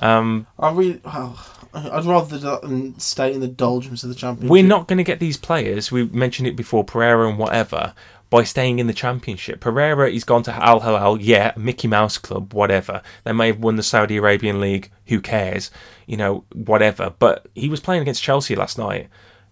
[0.00, 1.38] Um, I really, well,
[1.72, 4.50] I'd rather that than stay in the doldrums of the championship.
[4.50, 5.90] we're not going to get these players.
[5.90, 7.94] We mentioned it before, Pereira and whatever,
[8.30, 9.60] by staying in the championship.
[9.60, 13.02] Pereira, he's gone to Al Hilal, yeah, Mickey Mouse Club, whatever.
[13.24, 14.90] They may have won the Saudi Arabian League.
[15.06, 15.70] Who cares?
[16.06, 17.14] You know, whatever.
[17.18, 19.08] But he was playing against Chelsea last night.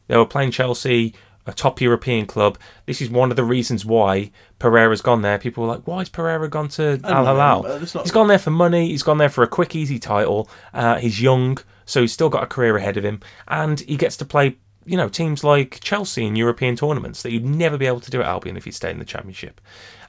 [0.09, 1.15] They were playing Chelsea,
[1.47, 2.59] a top European club.
[2.87, 5.39] This is one of the reasons why Pereira's gone there.
[5.39, 7.63] People were like, "Why has Pereira gone to Al Hilal?"
[7.95, 8.89] not- He's gone there for money.
[8.89, 10.49] He's gone there for a quick, easy title.
[10.75, 14.17] Uh, he's young, so he's still got a career ahead of him, and he gets
[14.19, 18.01] to play, you know, teams like Chelsea in European tournaments that you'd never be able
[18.01, 19.61] to do at Albion if he stayed in the Championship.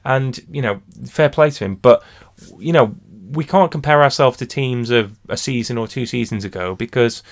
[0.04, 2.02] And you know, fair play to him, but
[2.58, 2.94] you know,
[3.30, 7.22] we can't compare ourselves to teams of a season or two seasons ago because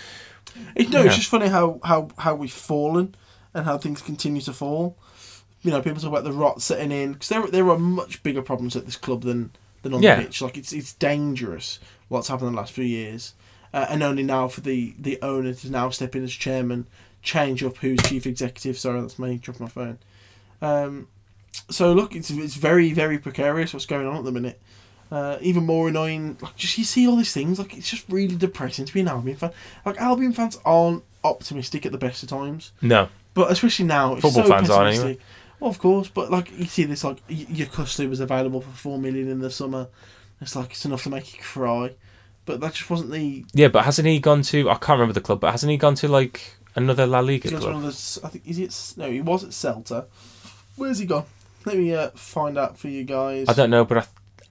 [0.75, 1.07] It, no, Yeah.
[1.07, 3.15] it's just funny how, how, how we've fallen
[3.55, 4.99] and how things continue to fall.
[5.63, 8.43] You know, people talk about the rot setting in because there there are much bigger
[8.43, 9.51] problems at this club than
[9.83, 10.17] than on Yeah.
[10.17, 10.43] the pitch.
[10.43, 11.79] Like it's it's dangerous
[12.09, 13.35] what's happened in the last few years,
[13.73, 16.87] uh, and only now for the the owner to now step in as chairman,
[17.27, 18.79] change up who's chief executive.
[18.79, 19.99] Sorry, that's me dropping my phone.
[20.63, 21.09] Um,
[21.69, 24.61] so look, it's it's very very precarious what's going on at the minute.
[25.11, 28.35] Uh, even more annoying, like just you see all these things, like it's just really
[28.37, 29.53] depressing to be an Albion fan.
[29.85, 34.23] Like Albion fans aren't optimistic at the best of times, No, but especially now, it's
[34.23, 35.25] Football so fans aren't pessimistic.
[35.61, 38.99] Well, of course, but like you see this, like y- Yokuslu was available for four
[38.99, 39.89] million in the summer.
[40.41, 41.93] It's like it's enough to make you cry,
[42.45, 43.45] but that just wasn't the.
[43.55, 44.69] yeah, but hasn't he gone to?
[44.69, 47.55] I can't remember the club, but hasn't he gone to like another La Liga He
[47.55, 47.85] was one club?
[47.87, 48.21] of the.
[48.25, 48.95] I think is it?
[48.99, 50.07] No, he was at Celta.
[50.77, 51.25] Where's he gone?
[51.65, 53.49] Let me uh, find out for you guys.
[53.49, 53.99] I don't know, but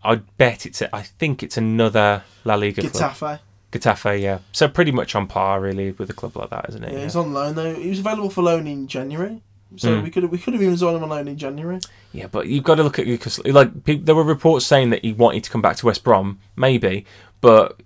[0.04, 0.82] I, I bet it's.
[0.82, 3.14] A, I think it's another La Liga club.
[3.14, 3.40] Getafe.
[3.72, 4.40] Getafe, yeah.
[4.52, 6.92] So pretty much on par, really, with a club like that, isn't it?
[6.92, 7.04] Yeah, Yeah.
[7.04, 7.74] he's on loan though.
[7.74, 9.42] He was available for loan in January,
[9.76, 10.04] so Mm.
[10.04, 11.80] we could have we could have even signed him on loan in January.
[12.14, 15.12] Yeah, but you've got to look at because like there were reports saying that he
[15.14, 17.06] wanted to come back to West Brom, maybe,
[17.46, 17.80] but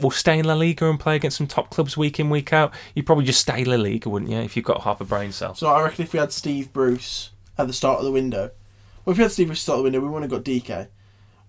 [0.00, 2.74] we'll stay in La Liga and play against some top clubs week in week out.
[2.96, 4.38] You'd probably just stay in La Liga, wouldn't you?
[4.38, 5.54] If you've got half a brain cell.
[5.54, 8.50] So I reckon if we had Steve Bruce at the start of the window,
[9.04, 10.44] well, if we had Steve Bruce at the start of the window, we wouldn't have
[10.44, 10.88] got Dike.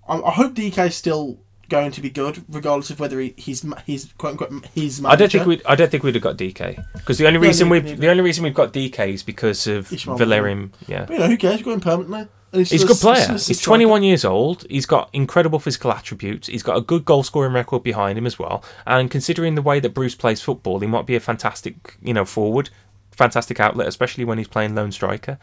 [0.08, 3.66] I, I hope Dike is still going to be good, regardless of whether he, he's
[3.86, 5.14] he's quote unquote his manager.
[5.14, 5.62] I don't think we.
[5.66, 8.24] I don't think we'd have got Dike because the only reason neither- we've the only
[8.24, 10.74] reason we've got Dike is because of Ishmael Valerian.
[10.88, 11.58] Yeah, But, you know who cares?
[11.58, 12.28] We've got him permanently.
[12.52, 13.26] And he's a good player.
[13.28, 14.66] a He's 21 years old.
[14.70, 16.48] He's got incredible physical attributes.
[16.48, 18.64] He's got a good goal scoring record behind him as well.
[18.88, 22.24] And considering the way that Bruce plays football, he might be a fantastic, you know,
[22.24, 22.70] forward,
[23.16, 25.38] fantastic outlet, especially when he's playing lone striker.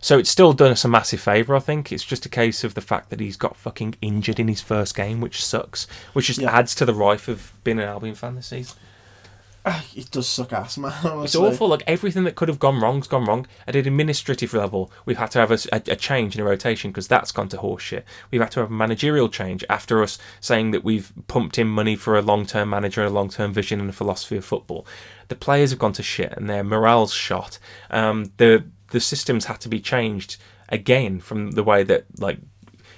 [0.00, 1.92] So it's still done us a massive favour, I think.
[1.92, 4.94] It's just a case of the fact that he's got fucking injured in his first
[4.96, 5.86] game, which sucks.
[6.14, 6.50] Which just Yeah.
[6.50, 8.76] adds to the rife of being an Albion fan this season.
[9.94, 10.92] It does suck ass, man.
[11.22, 11.68] It's awful.
[11.68, 13.46] Like everything that could have gone wrong's gone wrong.
[13.66, 16.90] At an administrative level, we've had to have a, a, a change in a rotation
[16.90, 18.04] because that's gone to horseshit.
[18.30, 21.96] We've had to have a managerial change after us saying that we've pumped in money
[21.96, 24.86] for a long-term manager, and a long-term vision, and a philosophy of football.
[25.28, 27.58] The players have gone to shit, and their morale's shot.
[27.90, 30.36] Um, the the systems had to be changed
[30.68, 32.38] again from the way that like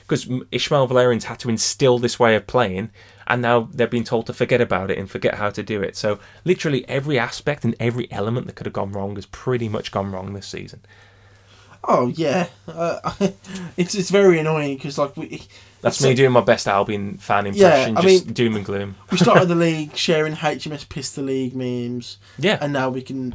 [0.02, 2.90] because Ishmael Valerian's had to instill this way of playing,
[3.32, 5.96] and now they're being told to forget about it and forget how to do it.
[5.96, 9.90] So literally every aspect and every element that could have gone wrong has pretty much
[9.90, 10.80] gone wrong this season.
[11.84, 13.12] Oh yeah, uh,
[13.76, 15.42] it's it's very annoying because like we
[15.80, 17.94] That's me doing my best Albion fan impression.
[17.94, 18.94] Yeah, I just mean- doom and gloom.
[19.10, 22.58] we started the league sharing HMS Piss the League memes, Yeah.
[22.60, 23.34] and now we can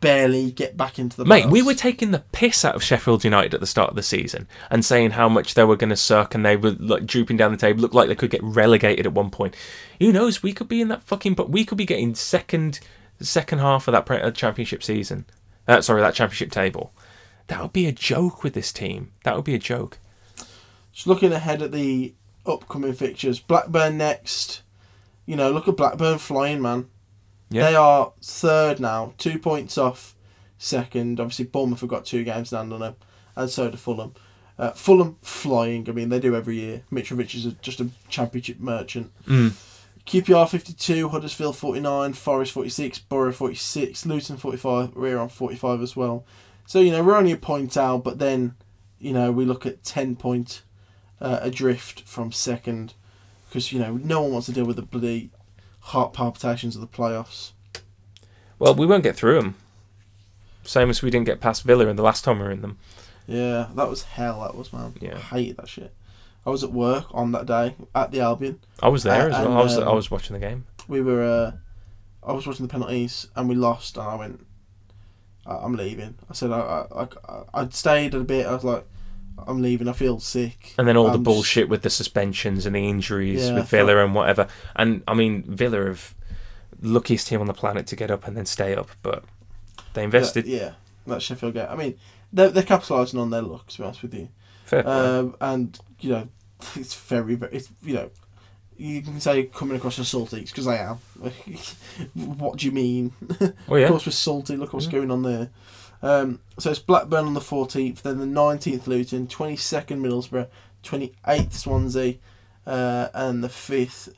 [0.00, 1.24] barely get back into the.
[1.24, 4.02] Mate, we were taking the piss out of Sheffield United at the start of the
[4.02, 7.36] season and saying how much they were going to suck and they were like drooping
[7.36, 9.56] down the table, looked like they could get relegated at one point.
[10.00, 10.42] Who knows?
[10.42, 12.80] We could be in that fucking, but we could be getting second,
[13.20, 15.26] second half of that pre- uh, championship season.
[15.66, 16.92] Uh, sorry, that championship table.
[17.48, 19.12] That would be a joke with this team.
[19.24, 19.98] That would be a joke.
[20.92, 22.14] Just looking ahead at the
[22.46, 24.62] upcoming fixtures, Blackburn next.
[25.26, 26.88] You know, look at Blackburn flying, man.
[27.52, 27.70] Yeah.
[27.70, 30.14] They are third now, two points off
[30.58, 31.20] second.
[31.20, 32.96] Obviously, Bournemouth have got two games down on them,
[33.36, 34.14] and so do Fulham.
[34.58, 35.88] Uh, Fulham flying.
[35.88, 36.82] I mean, they do every year.
[36.90, 39.12] Mitrovic is a, just a championship merchant.
[39.26, 39.52] Mm.
[40.06, 46.24] QPR 52, Huddersfield 49, Forest 46, Borough 46, Luton 45, we're on 45 as well.
[46.66, 48.56] So, you know, we're only a point out, but then,
[48.98, 50.62] you know, we look at 10 point
[51.20, 52.94] uh, adrift from second
[53.48, 55.30] because, you know, no one wants to deal with the bloody
[55.86, 57.52] heart palpitations of the playoffs.
[58.58, 59.56] Well, we won't get through them.
[60.64, 62.78] Same as we didn't get past Villa in the last time we were in them.
[63.26, 64.94] Yeah, that was hell, that was, man.
[65.00, 65.16] Yeah.
[65.16, 65.92] I hated that shit.
[66.46, 68.60] I was at work on that day at the Albion.
[68.80, 69.46] I was there Uh, as well.
[69.46, 70.66] and, I was um, I was watching the game.
[70.88, 71.52] we were uh,
[72.28, 74.44] I was watching the penalties and we lost and I went
[75.46, 78.84] "I- I'm leaving I said I, I, I I'd stayed a bit I was like
[79.46, 82.66] I'm leaving I feel sick And then all the I'm just- bullshit with the suspensions
[82.66, 84.46] and the injuries Yeah, with I thought- Villa and whatever.
[84.76, 86.14] And I mean, Villa have
[86.80, 89.24] luckiest team on the planet to get up and then stay up, but
[89.94, 90.46] they invested.
[90.46, 90.72] yeah, yeah
[91.06, 91.98] that Sheffield game I mean
[92.32, 94.28] they're, they're capitalising on their luck to be honest with you
[94.64, 96.28] Fair um, and you know
[96.76, 98.10] it's very very it's you know
[98.76, 100.98] you can say coming across as salty because I am
[102.14, 103.12] what do you mean
[103.66, 103.86] well, yeah.
[103.86, 104.56] Of course, we're salty.
[104.56, 104.92] Look what's Mhm.
[104.92, 105.50] going on there.
[106.02, 110.48] Um, so it's Blackburn on the 14th, then the 19th Luton, 22nd Middlesbrough,
[110.82, 112.14] 28th Swansea,
[112.66, 114.12] uh, and the 5th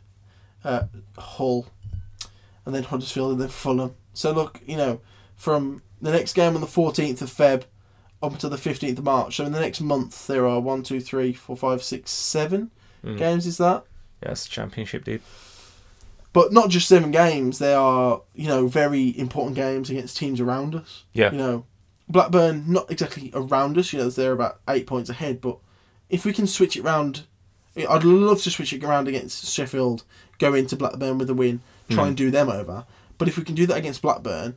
[0.64, 0.84] uh,
[1.18, 1.66] Hull,
[2.64, 3.94] and then Huddersfield, and then Fulham.
[4.14, 5.00] So look, you know,
[5.36, 7.64] from the next game on the 14th of Feb
[8.22, 9.36] up until the 15th of March.
[9.36, 12.70] So in the next month, there are one, two, three, four, five, six, seven
[13.04, 13.18] Mm.
[13.18, 13.46] games.
[13.46, 13.84] Is that?
[14.22, 15.20] Yeah, that's the championship, dude.
[16.32, 17.58] But not just seven games.
[17.58, 21.04] They are, you know, very important games against teams around us.
[21.12, 21.30] Yeah.
[21.30, 21.66] You know,
[22.08, 23.92] Blackburn not exactly around us.
[23.92, 25.40] You know, they're about eight points ahead.
[25.40, 25.58] But
[26.10, 27.24] if we can switch it round
[27.76, 30.04] I'd love to switch it around against Sheffield,
[30.38, 32.08] go into Blackburn with a win, try Mm.
[32.08, 32.84] and do them over.
[33.18, 34.56] But if we can do that against Blackburn,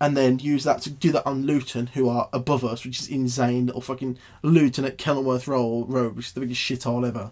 [0.00, 3.08] and then use that to do that on Luton, who are above us, which is
[3.08, 3.66] insane.
[3.66, 7.30] Little fucking Luton at Kenilworth Road, Road which is the biggest shithole ever.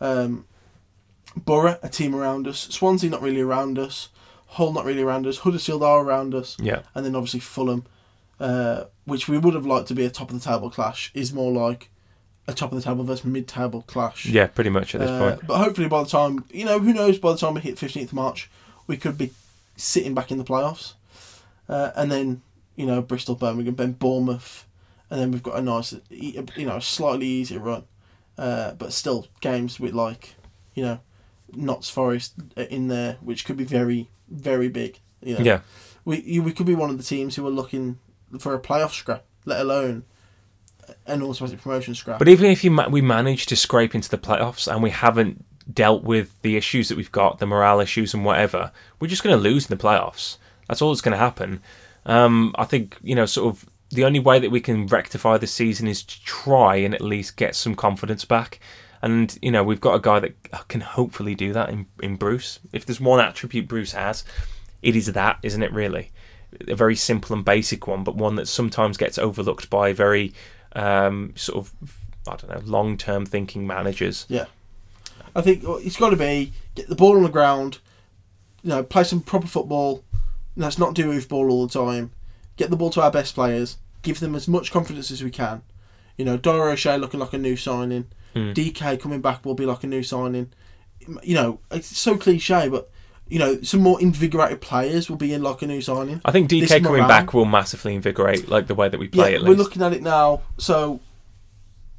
[0.00, 0.46] Um,
[1.36, 2.60] Borough, a team around us.
[2.70, 4.08] Swansea, not really around us.
[4.46, 5.38] Hull, not really around us.
[5.38, 6.56] Huddersfield are around us.
[6.60, 6.82] Yeah.
[6.94, 7.84] And then obviously Fulham,
[8.40, 11.32] uh, which we would have liked to be a top of the table clash, is
[11.32, 11.90] more like
[12.46, 14.26] a top of the table versus mid table clash.
[14.26, 15.46] Yeah, pretty much at this Uh, point.
[15.46, 18.12] But hopefully by the time, you know, who knows, by the time we hit 15th
[18.12, 18.50] March,
[18.86, 19.30] we could be
[19.76, 20.92] sitting back in the playoffs.
[21.68, 22.42] Uh, and then,
[22.76, 24.66] you know, Bristol, Birmingham, then Bournemouth.
[25.10, 27.84] And then we've got a nice, you know, slightly easier run.
[28.36, 30.34] Uh, but still games with like,
[30.74, 30.98] you know,
[31.54, 34.98] Notts Forest in there, which could be very, very big.
[35.22, 35.44] You know?
[35.44, 35.60] Yeah.
[36.04, 37.98] We, you- we could be one of the teams who are looking
[38.38, 40.04] for a playoff scrap, let alone
[41.06, 42.18] an automatic promotion scrap.
[42.18, 45.44] But even if you ma- we manage to scrape into the playoffs and we haven't
[45.72, 49.36] dealt with the issues that we've got, the morale issues and whatever, we're just going
[49.36, 50.36] to lose in the playoffs.
[50.68, 51.60] That's all that's going to happen.
[52.06, 55.46] Um, I think you know, sort of the only way that we can rectify the
[55.46, 58.60] season is to try and at least get some confidence back.
[59.02, 62.60] And you know, we've got a guy that can hopefully do that in in Bruce.
[62.72, 64.24] If there's one attribute Bruce has,
[64.82, 65.72] it is that, isn't it?
[65.72, 66.10] Really,
[66.68, 70.32] a very simple and basic one, but one that sometimes gets overlooked by very
[70.72, 71.94] um, sort of
[72.28, 74.26] I don't know long term thinking managers.
[74.28, 74.46] Yeah,
[75.34, 77.78] I think it's got to be get the ball on the ground,
[78.62, 80.04] you know, play some proper football.
[80.56, 82.12] Let's not do roof ball all the time.
[82.56, 83.78] Get the ball to our best players.
[84.02, 85.62] Give them as much confidence as we can.
[86.16, 88.06] You know, Dara O'Shea looking like a new signing.
[88.34, 88.52] Hmm.
[88.52, 90.52] Dike coming back will be like a new signing.
[91.22, 92.90] You know, it's so cliche, but
[93.34, 96.20] you know, some more invigorated players will be in like a new signing.
[96.24, 99.32] I think Dike coming morale- back will massively invigorate like the way that we play
[99.32, 99.58] yeah, we're least.
[99.58, 100.42] looking at it now.
[100.56, 101.00] So,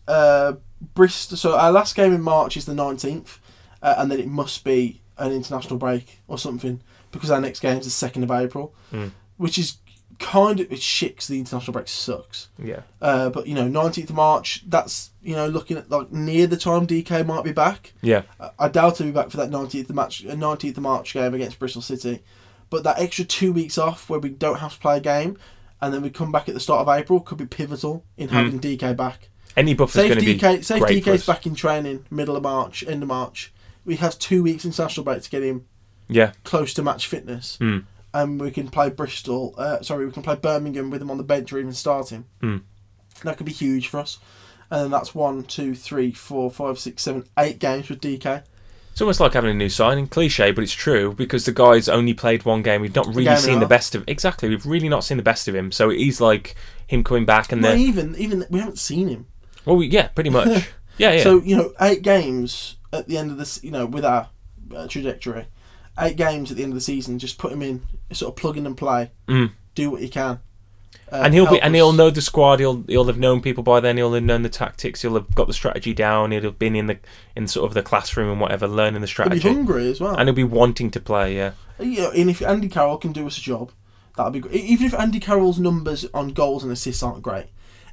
[0.08, 0.54] uh,
[0.93, 1.38] Bristol.
[1.38, 3.39] So our last game in March is the nineteenth,
[3.82, 6.80] uh, and then it must be an international break or something
[7.12, 9.12] because our next game is the second of April, Mm.
[9.38, 9.78] which is
[10.19, 12.48] kind of it's shit 'cause the international break sucks.
[12.63, 14.63] yeah, Uh, but you know, nineteenth of March.
[14.67, 17.93] That's you know looking at like near the time Dike might be back.
[18.01, 21.13] yeah, I- I doubt he'll be back for that nineteenth of match, nineteenth of March
[21.13, 22.23] game against Bristol City.
[22.69, 25.38] But that extra two weeks off where we don't have to play a game,
[25.81, 28.59] and then we come back at the start of April could be pivotal in having
[28.59, 29.29] Dike back.
[29.57, 31.55] any buffer's Say if going to be Dike, say if great for Dike's back in
[31.55, 33.53] training middle of March, end of March,
[33.85, 35.65] we have two weeks international break to get him
[36.07, 37.79] Yeah, close to match fitness, Hmm.
[38.13, 39.53] and we can play Bristol.
[39.57, 42.25] Uh, sorry, we can play Birmingham with him on the bench or even starting.
[42.41, 42.57] Hmm.
[43.23, 44.17] That could be huge for us.
[44.71, 48.43] And then that's one, two, three, four, five, six, seven, eight games with Dike.
[48.91, 50.08] it's almost like having a new signing.
[50.08, 52.82] Cliche, but it's true because the guy's only played one game.
[52.82, 54.04] We've not really seen the best of.
[54.08, 55.71] Exactly, we've really not seen the best of him.
[55.71, 56.56] So it is like
[56.88, 57.78] him coming back and then.
[57.80, 59.28] even, even we haven't seen him.
[59.65, 60.67] Well, we- yeah, pretty much.
[60.97, 61.23] Yeah, yeah.
[61.23, 64.30] So you know, eight games at the end of this, you know, with our
[64.73, 65.45] uh, trajectory,
[65.99, 67.19] eight games at the end of the season.
[67.19, 67.82] Just put him in,
[68.13, 69.12] sort of plug in and play.
[69.28, 69.51] Mm.
[69.73, 70.39] Do what you can.
[71.11, 72.59] Uh, and he'll be, and he'll know the squad.
[72.59, 73.97] He'll he'll have known people by then.
[73.97, 75.03] He'll have known the tactics.
[75.03, 76.31] He'll have got the strategy down.
[76.31, 76.97] He'll have been in the
[77.35, 79.39] in sort of the classroom and whatever, learning the strategy.
[79.39, 80.15] He'll be hungry as well.
[80.15, 81.35] And he'll be wanting to play.
[81.35, 83.71] Yeah, know, and if Andy Carroll can do us a job,
[84.17, 84.55] that'd be great.
[84.55, 87.47] Even if Andy Carroll's numbers on goals and assists aren't great,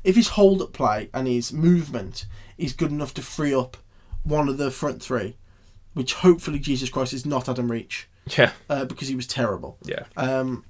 [0.04, 3.76] if his hold up play and his movement is good enough to free up
[4.22, 5.36] one of the front three,
[5.94, 9.78] which hopefully Jesus Christ is not Adam Reach yeah, uh, because he was terrible.
[9.84, 10.04] yeah.
[10.16, 10.64] Um,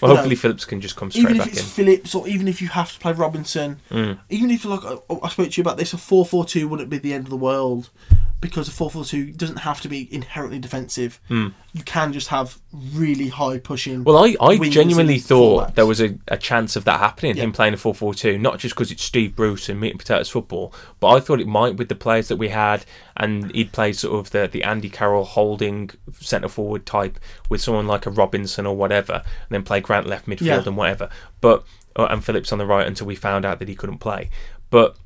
[0.00, 1.66] Well, hopefully know, Phillips can just come straight even if back it's in.
[1.66, 4.18] Phillips or even if you have to play Robinson, Mm.
[4.30, 6.88] even if like I, I spoke to you about this, a four four two wouldn't
[6.90, 7.90] be the end of the world
[8.40, 11.20] because a four four two doesn't have to be inherently defensive.
[11.28, 11.52] Mm.
[11.72, 14.04] You can just have really high pushing.
[14.04, 17.44] Well, I, I genuinely thought there was a, a chance of that happening, Yeah.
[17.44, 19.98] him playing a 4 4 2, not just because it's Steve Bruce and meat and
[19.98, 22.84] potatoes football, but I thought it might with the players that we had,
[23.16, 27.86] and he'd play sort of the, the Andy Carroll holding centre forward type with someone
[27.88, 30.62] like a Robinson or whatever, and then play Grant left midfield Yeah.
[30.64, 31.08] and whatever.
[31.40, 31.64] But
[31.96, 34.30] uh, and Phillips on the right until we found out that he couldn't play.
[34.70, 34.96] But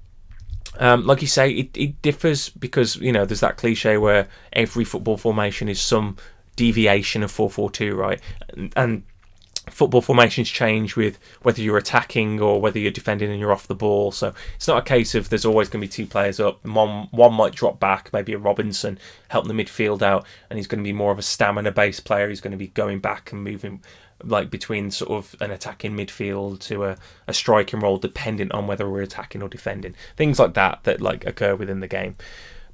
[0.78, 4.84] um, like you say, it, it differs because you know there's that cliche where every
[4.84, 6.16] football formation is some
[6.56, 8.20] deviation of four four two, right?
[8.54, 9.02] And, and
[9.70, 13.74] football formations change with whether you're attacking or whether you're defending and you're off the
[13.74, 14.10] ball.
[14.10, 16.64] So it's not a case of there's always going to be two players up.
[16.64, 20.82] One one might drop back, maybe a Robinson help the midfield out, and he's going
[20.82, 22.28] to be more of a stamina based player.
[22.28, 23.82] He's going to be going back and moving
[24.24, 28.88] like between sort of an attacking midfield to a, a striking role dependent on whether
[28.88, 32.16] we're attacking or defending things like that that like occur within the game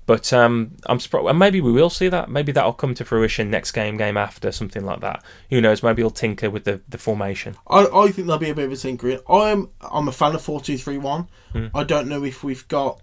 [0.06, 2.30] but um, I'm surprised, and maybe we will see that.
[2.30, 5.22] Maybe that'll come to fruition next game, game after, something like that.
[5.50, 5.82] Who knows?
[5.82, 7.56] Maybe he'll tinker with the, the formation.
[7.66, 9.20] I, I think there'll be a bit of a tinkering.
[9.28, 11.28] I'm I'm a fan of four two three one.
[11.52, 11.72] Mm.
[11.74, 13.02] I don't know if we've got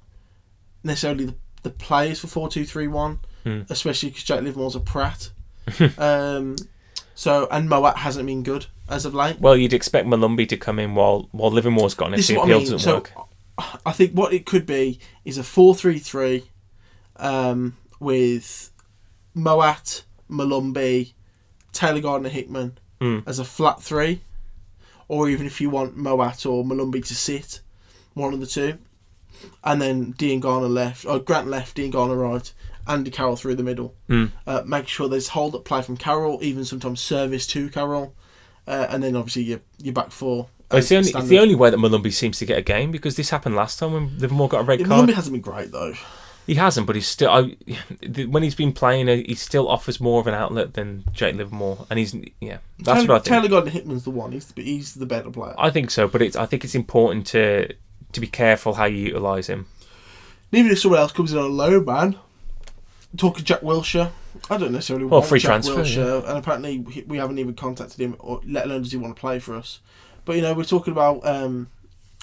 [0.83, 3.61] necessarily the, the players for four two three one, Hmm.
[3.69, 5.29] especially because Jake Livermore's a prat.
[5.99, 6.55] um,
[7.15, 9.39] so and Mowatt hasn't been good as of late.
[9.39, 12.45] Well, you'd expect Molumby to come in while while Livermore's gone if This the what
[12.45, 12.59] I mean.
[12.61, 13.13] doesn't So work.
[13.85, 16.43] I think what it could be is a four three three,
[17.15, 18.69] um, with
[19.35, 21.13] Mowatt, Molumby,
[21.71, 23.19] Taylor Gardner Hickman Hmm.
[23.25, 24.21] as a flat three,
[25.07, 27.59] or even if you want Mowatt or Molumby to sit,
[28.13, 28.77] one of the two,
[29.63, 32.53] and then Diangana left, or Grant left, Diangana right,
[32.87, 33.95] Andy Carroll through the middle.
[34.07, 34.25] Hmm.
[34.45, 38.13] Uh, make sure there's hold up play from Carroll, even sometimes service to Carroll,
[38.67, 40.47] uh, and then obviously your your back four.
[40.71, 43.15] It's the only it's the only way that Molumby seems to get a game because
[43.15, 45.09] this happened last time when Livermore got a red Yeah, card.
[45.09, 45.93] Molumby hasn't been great though.
[46.47, 47.31] He hasn't, but he's still.
[47.31, 47.55] I,
[48.27, 51.87] when he's been playing, uh, he still offers more of an outlet than Jake Livermore,
[51.89, 52.57] and he's yeah.
[52.77, 53.25] That's Taylor, what I think.
[53.25, 54.31] Taylor Gardner Hitman's the one.
[54.31, 55.55] He's the, he's the better player.
[55.57, 56.35] I think so, but it's.
[56.35, 57.73] I think it's important to
[58.11, 59.65] to be careful how you utilize him.
[60.51, 62.17] And even if someone else comes in on a low man,
[63.17, 64.11] talking Jack Wilshere,
[64.49, 67.99] I don't necessarily Well, want free Jack transfer, Wilshere, and apparently we- haven't even contacted
[67.99, 69.79] him, or let alone does he want to play for us.
[70.25, 71.69] But you know, we're talking about um,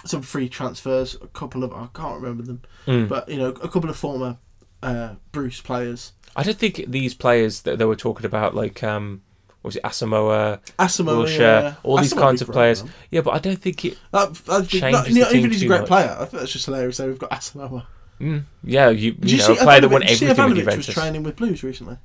[0.04, 1.16] some free transfers.
[1.22, 3.08] A couple of I can't remember them, Mm.
[3.08, 4.38] but you know, a couple of former
[4.82, 6.12] uh, Bruce players.
[6.34, 9.22] I don't think these players that they were talking about, like um,
[9.60, 11.74] what was it Asamoah, Asamoah, Wilshere, yeah.
[11.84, 12.82] all these kinds of players.
[12.82, 12.92] man.
[13.10, 13.98] Yeah, but I don't think it.
[14.10, 14.34] That,
[14.68, 15.88] Changes not, team even he's a great much.
[15.88, 16.96] player, I think that's just hilarious.
[16.96, 17.84] So we've got Asamoah.
[18.22, 20.86] Mm, yeah, you, Did you know, a player that won see everything with Ivanovic was
[20.86, 21.96] training with Blues recently.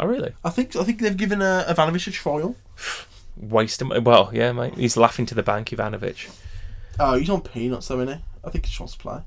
[0.00, 0.32] Oh, really?
[0.44, 2.56] I think I think they've given uh, Ivanovic a trial.
[3.36, 3.92] Waste him.
[4.04, 4.74] Well, yeah, mate.
[4.74, 6.28] He's laughing to the bank, Ivanovic.
[6.98, 8.24] Oh, he's on peanuts though, isn't he?
[8.44, 9.20] I think he just wants to play.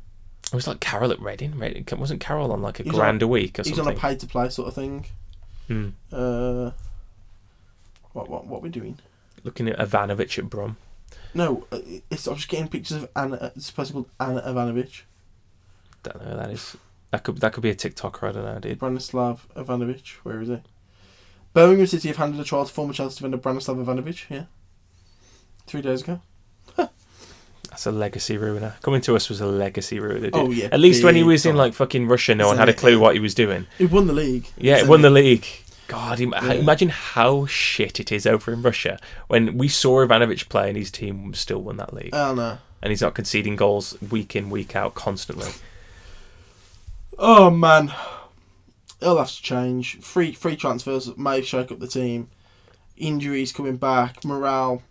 [0.51, 1.57] It was like Carroll at Reading.
[1.57, 3.93] Reading wasn't Carroll on like a He's grand a week or He's something?
[3.95, 5.05] He's on a pay to play sort of thing.
[5.67, 5.89] Hmm.
[6.11, 6.71] Uh,
[8.11, 8.99] what what what we doing?
[9.43, 10.77] Looking at Ivanovic at Brom.
[11.33, 11.79] No, uh,
[12.11, 13.37] it's I'm just getting pictures of Anna.
[13.37, 15.01] uh, It's a person called Anna Ivanovic,
[16.03, 16.75] Don't know who that is.
[17.11, 18.29] That could that could be a TikToker.
[18.29, 18.79] I don't know, dude.
[18.79, 20.15] Branislav Ivanovic.
[20.23, 20.59] Where is he?
[21.53, 24.29] Birmingham City have handed a trial to former Chelsea defender Branislav Ivanovic.
[24.29, 24.45] Yeah,
[25.67, 26.21] three days ago.
[27.69, 28.75] That's a legacy ruiner.
[28.83, 30.29] Coming to us was a legacy ruiner.
[30.29, 30.35] Dude.
[30.35, 30.69] Oh yeah.
[30.71, 33.15] At least when he was in like fucking Russia, no one had a clue what
[33.15, 33.65] he was doing.
[33.79, 34.47] he won the league.
[34.57, 35.45] Yeah, he won the league.
[35.87, 36.53] God, im- Yeah.
[36.53, 40.89] imagine how shit it is over in Russia when we saw Ivanovic play and his
[40.91, 42.57] team still won that league, Oh no.
[42.81, 45.49] and he's not conceding goals week in week out constantly.
[47.19, 47.93] Oh man,
[49.01, 49.99] it'll have to change.
[50.01, 52.29] Free free transfers may shake up the team.
[52.97, 54.81] Injuries coming back, morale.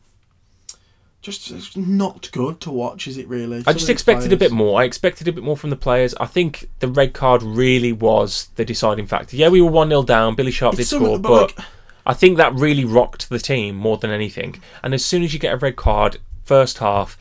[1.20, 3.58] Just it's not good to watch, is it really?
[3.58, 4.80] I Some just expected a bit more.
[4.80, 6.16] I expected a bit more from the players.
[6.18, 9.36] I think the red card really was the deciding factor.
[9.36, 10.34] Yeah, we were 1 0 down.
[10.34, 11.66] Billy Sharp did It's some- score, but, but like,
[12.06, 14.60] I think that really rocked the team more than anything.
[14.82, 17.16] And as soon as you get a red card, first half,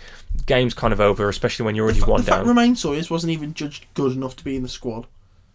[0.45, 2.47] game's kind of over, especially when you're already the, fa- one the fact down.
[2.47, 5.07] Romaine Sawyers wasn't even judged good enough to be in the squad.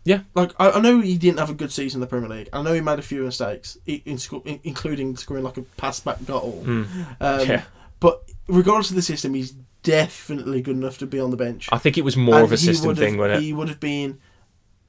[0.04, 0.20] Yeah.
[0.34, 2.48] Like I, I know he didn't have a good season in the Premier League.
[2.52, 6.24] I know he made a few mistakes, in, in, including scoring like a pass back
[6.24, 6.62] goal.
[6.64, 6.86] Mm.
[7.20, 7.62] Um, Yeah.
[7.98, 11.68] But regardless of the system, he's definitely good enough to be on the bench.
[11.72, 13.44] I think it was more And of a system thing, wasn't it?
[13.44, 14.18] He would have been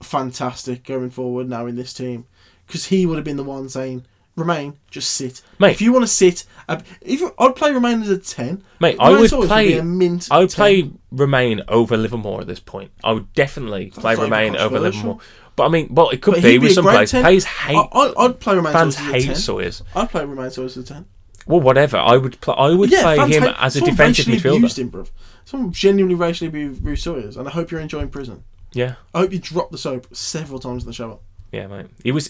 [0.02, 2.26] fantastic going forward now in this team
[2.68, 4.06] because he would have been the one saying,
[4.38, 5.72] "Remain, just sit." Mate.
[5.72, 8.64] if you want to sit, uh, even I'd play Romaine as a ten.
[8.80, 9.78] Mate, I would play.
[9.78, 10.30] a mint.
[10.32, 10.56] I would 10.
[10.56, 12.92] play Romaine over Livermore at this point.
[13.04, 14.80] I would definitely play Romaine over.
[14.80, 15.18] Livermore.
[15.58, 17.10] But I mean, well, it could But be with be some players.
[17.10, 17.24] 10.
[17.24, 19.36] Players hate I, I'd play Romaine fans Sawyers as a hate 10.
[19.38, 19.84] Sawyers.
[19.96, 21.06] I'd play Romaine Sawyers as a ten.
[21.48, 21.98] Well, whatever.
[21.98, 22.54] I would play.
[22.56, 24.58] I would yeah, play him hate- as a defensive midfielder.
[24.58, 25.10] abused him, bruv.
[25.46, 28.44] Someone genuinely racially abused Sawyers, and I hope you're enjoying prison.
[28.74, 31.18] Yeah, I hope you dropped the soap several times in the shower.
[31.52, 31.88] yeah, mate.
[32.04, 32.30] He was.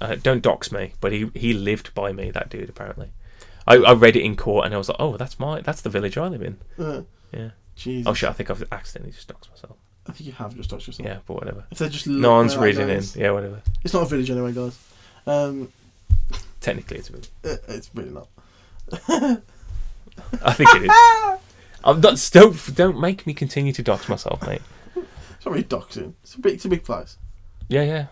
[0.00, 2.30] Uh, don't dox me, but he he lived by me.
[2.30, 3.10] That dude apparently.
[3.66, 5.90] I, I read it in court and I was like, oh, that's my that's the
[5.90, 6.58] village I live in.
[6.78, 7.50] Uh, Yeah.
[7.76, 8.08] Jesus.
[8.08, 8.28] Oh shit!
[8.28, 9.76] I think I've accidentally just doxed myself.
[10.08, 11.06] I think you have just touched yourself.
[11.06, 11.64] Yeah, but whatever.
[11.70, 13.02] If they're just No one's reading in.
[13.14, 13.60] Yeah, whatever.
[13.84, 14.78] It's not a village anyway, guys.
[15.26, 15.70] Um,
[16.60, 17.28] Technically, it's a village.
[17.44, 18.28] it's really not.
[20.42, 20.90] I think it is.
[21.84, 24.62] I'm not, don't don't make me continue to dox myself, mate.
[24.96, 26.14] It's not really doxing.
[26.22, 27.16] It's a big, it's a big place.
[27.68, 28.06] Yeah, yeah.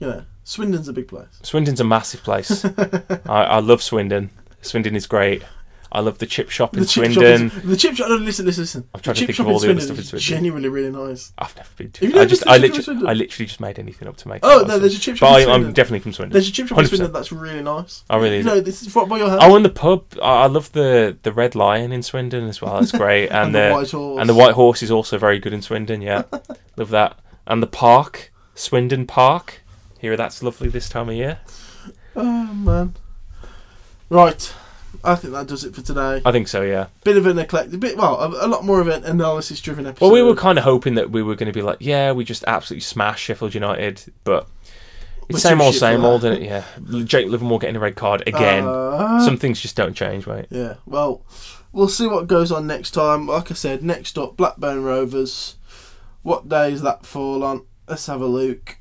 [0.00, 1.26] You know, Swindon's a big place.
[1.42, 2.64] Swindon's a massive place.
[3.26, 4.30] I, I love Swindon.
[4.62, 5.42] Swindon is great.
[5.90, 7.48] I love the chip shop in The chip Swindon.
[7.50, 7.58] shop.
[7.64, 8.08] Is, the chip shop.
[8.10, 8.88] No, listen, listen, listen.
[8.94, 10.20] I'm trying the to think of all the other Swindon stuff in Swindon.
[10.24, 11.32] Genuinely really nice.
[11.36, 12.20] I've never been to.
[12.20, 13.08] I just, I the chip shop in literally, Swindon?
[13.08, 14.40] I literally just made anything up to make.
[14.44, 15.30] Oh no, there's a chip shop.
[15.32, 16.32] But in I, I'm definitely from Swindon.
[16.32, 16.88] There's a chip shop in 100%.
[16.90, 18.04] Swindon that's really nice.
[18.08, 19.40] Oh, really, You is know, this is right by your house.
[19.42, 20.04] Oh, and the pub.
[20.22, 22.78] I I love the the Red Lion in Swindon as well.
[22.78, 24.20] It's great, and, and the, the White Horse.
[24.20, 26.02] and the White Horse is also very good in Swindon.
[26.02, 26.22] Yeah,
[26.76, 27.18] love that.
[27.48, 29.62] And the park, Swindon Park.
[30.06, 31.40] Here, that's lovely this time of year.
[32.14, 32.94] Oh man.
[34.08, 34.54] Right.
[35.02, 36.22] I think that does it for today.
[36.24, 36.62] I think so.
[36.62, 36.86] Yeah.
[37.02, 40.04] Bit of an eclectic, bit well, a, a lot more of an analysis-driven episode.
[40.04, 42.24] Well, we were kind of hoping that we were going to be like, yeah, we
[42.24, 44.46] just absolutely smashed Sheffield United, but
[45.22, 46.46] We're it's same old, same old, isn't it?
[46.46, 46.64] Yeah.
[47.04, 48.64] Jake Livermore getting a red card again.
[48.64, 50.46] Uh, Some things just don't change, mate.
[50.50, 51.22] Yeah, well,
[51.72, 53.26] we'll see what goes on next time.
[53.26, 55.56] Like I said, next up, Blackburn Rovers.
[56.22, 57.66] What day does that fall on?
[57.88, 58.78] Let's have a look.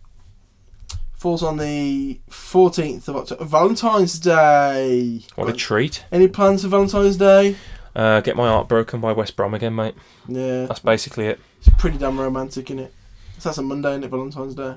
[1.25, 3.45] Falls on the 14th of October.
[3.45, 5.21] Valentine's Day.
[5.33, 6.05] What a treat.
[6.11, 7.55] Any plans for Valentine's Day?
[7.95, 9.95] Uh, get my heart broken by West Brom again, mate.
[10.27, 11.39] Yeah, That's basically it.
[11.57, 12.93] it's pretty damn romantic, isn't it?
[13.39, 14.09] So that's a Monday, isn't it?
[14.09, 14.75] Valentine's Day.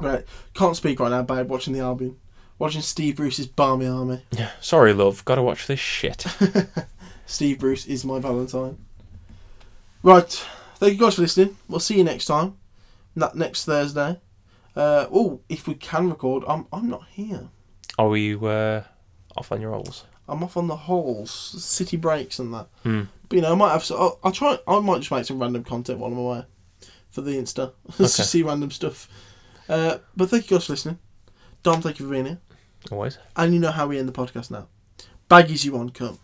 [0.00, 0.24] Right,
[0.54, 1.50] can't speak right now, babe.
[1.50, 2.16] Watching the Albion.
[2.58, 4.22] Watching Steve Bruce's Barmy Army.
[4.30, 4.52] Yeah.
[4.62, 5.22] Sorry, love.
[5.26, 6.24] Gotta watch this shit.
[7.26, 8.78] Steve Bruce is my Valentine.
[10.02, 10.30] Right.
[10.76, 11.58] Thank you guys for listening.
[11.68, 12.56] We'll see you next time.
[13.14, 14.18] That next Thursday.
[14.76, 17.48] Uh, oh, if we can record, I'm I'm not here.
[17.98, 18.82] Are we uh,
[19.36, 20.04] off on your holes?
[20.28, 22.68] I'm off on the halls, city breaks and that.
[22.82, 23.02] Hmm.
[23.28, 23.84] But you know, I might have.
[23.84, 24.58] So, I'll, I'll try.
[24.68, 26.44] I might just make some random content while I'm away
[27.10, 27.72] for the Insta.
[27.96, 28.28] Just to Okay.
[28.28, 29.08] see random stuff.
[29.68, 30.98] Uh, but thank you guys for listening.
[31.62, 32.38] Dom, thank you for being here.
[32.92, 33.18] Always.
[33.34, 34.68] And you know how we end the podcast now.
[35.30, 36.18] Baggies, you on, come.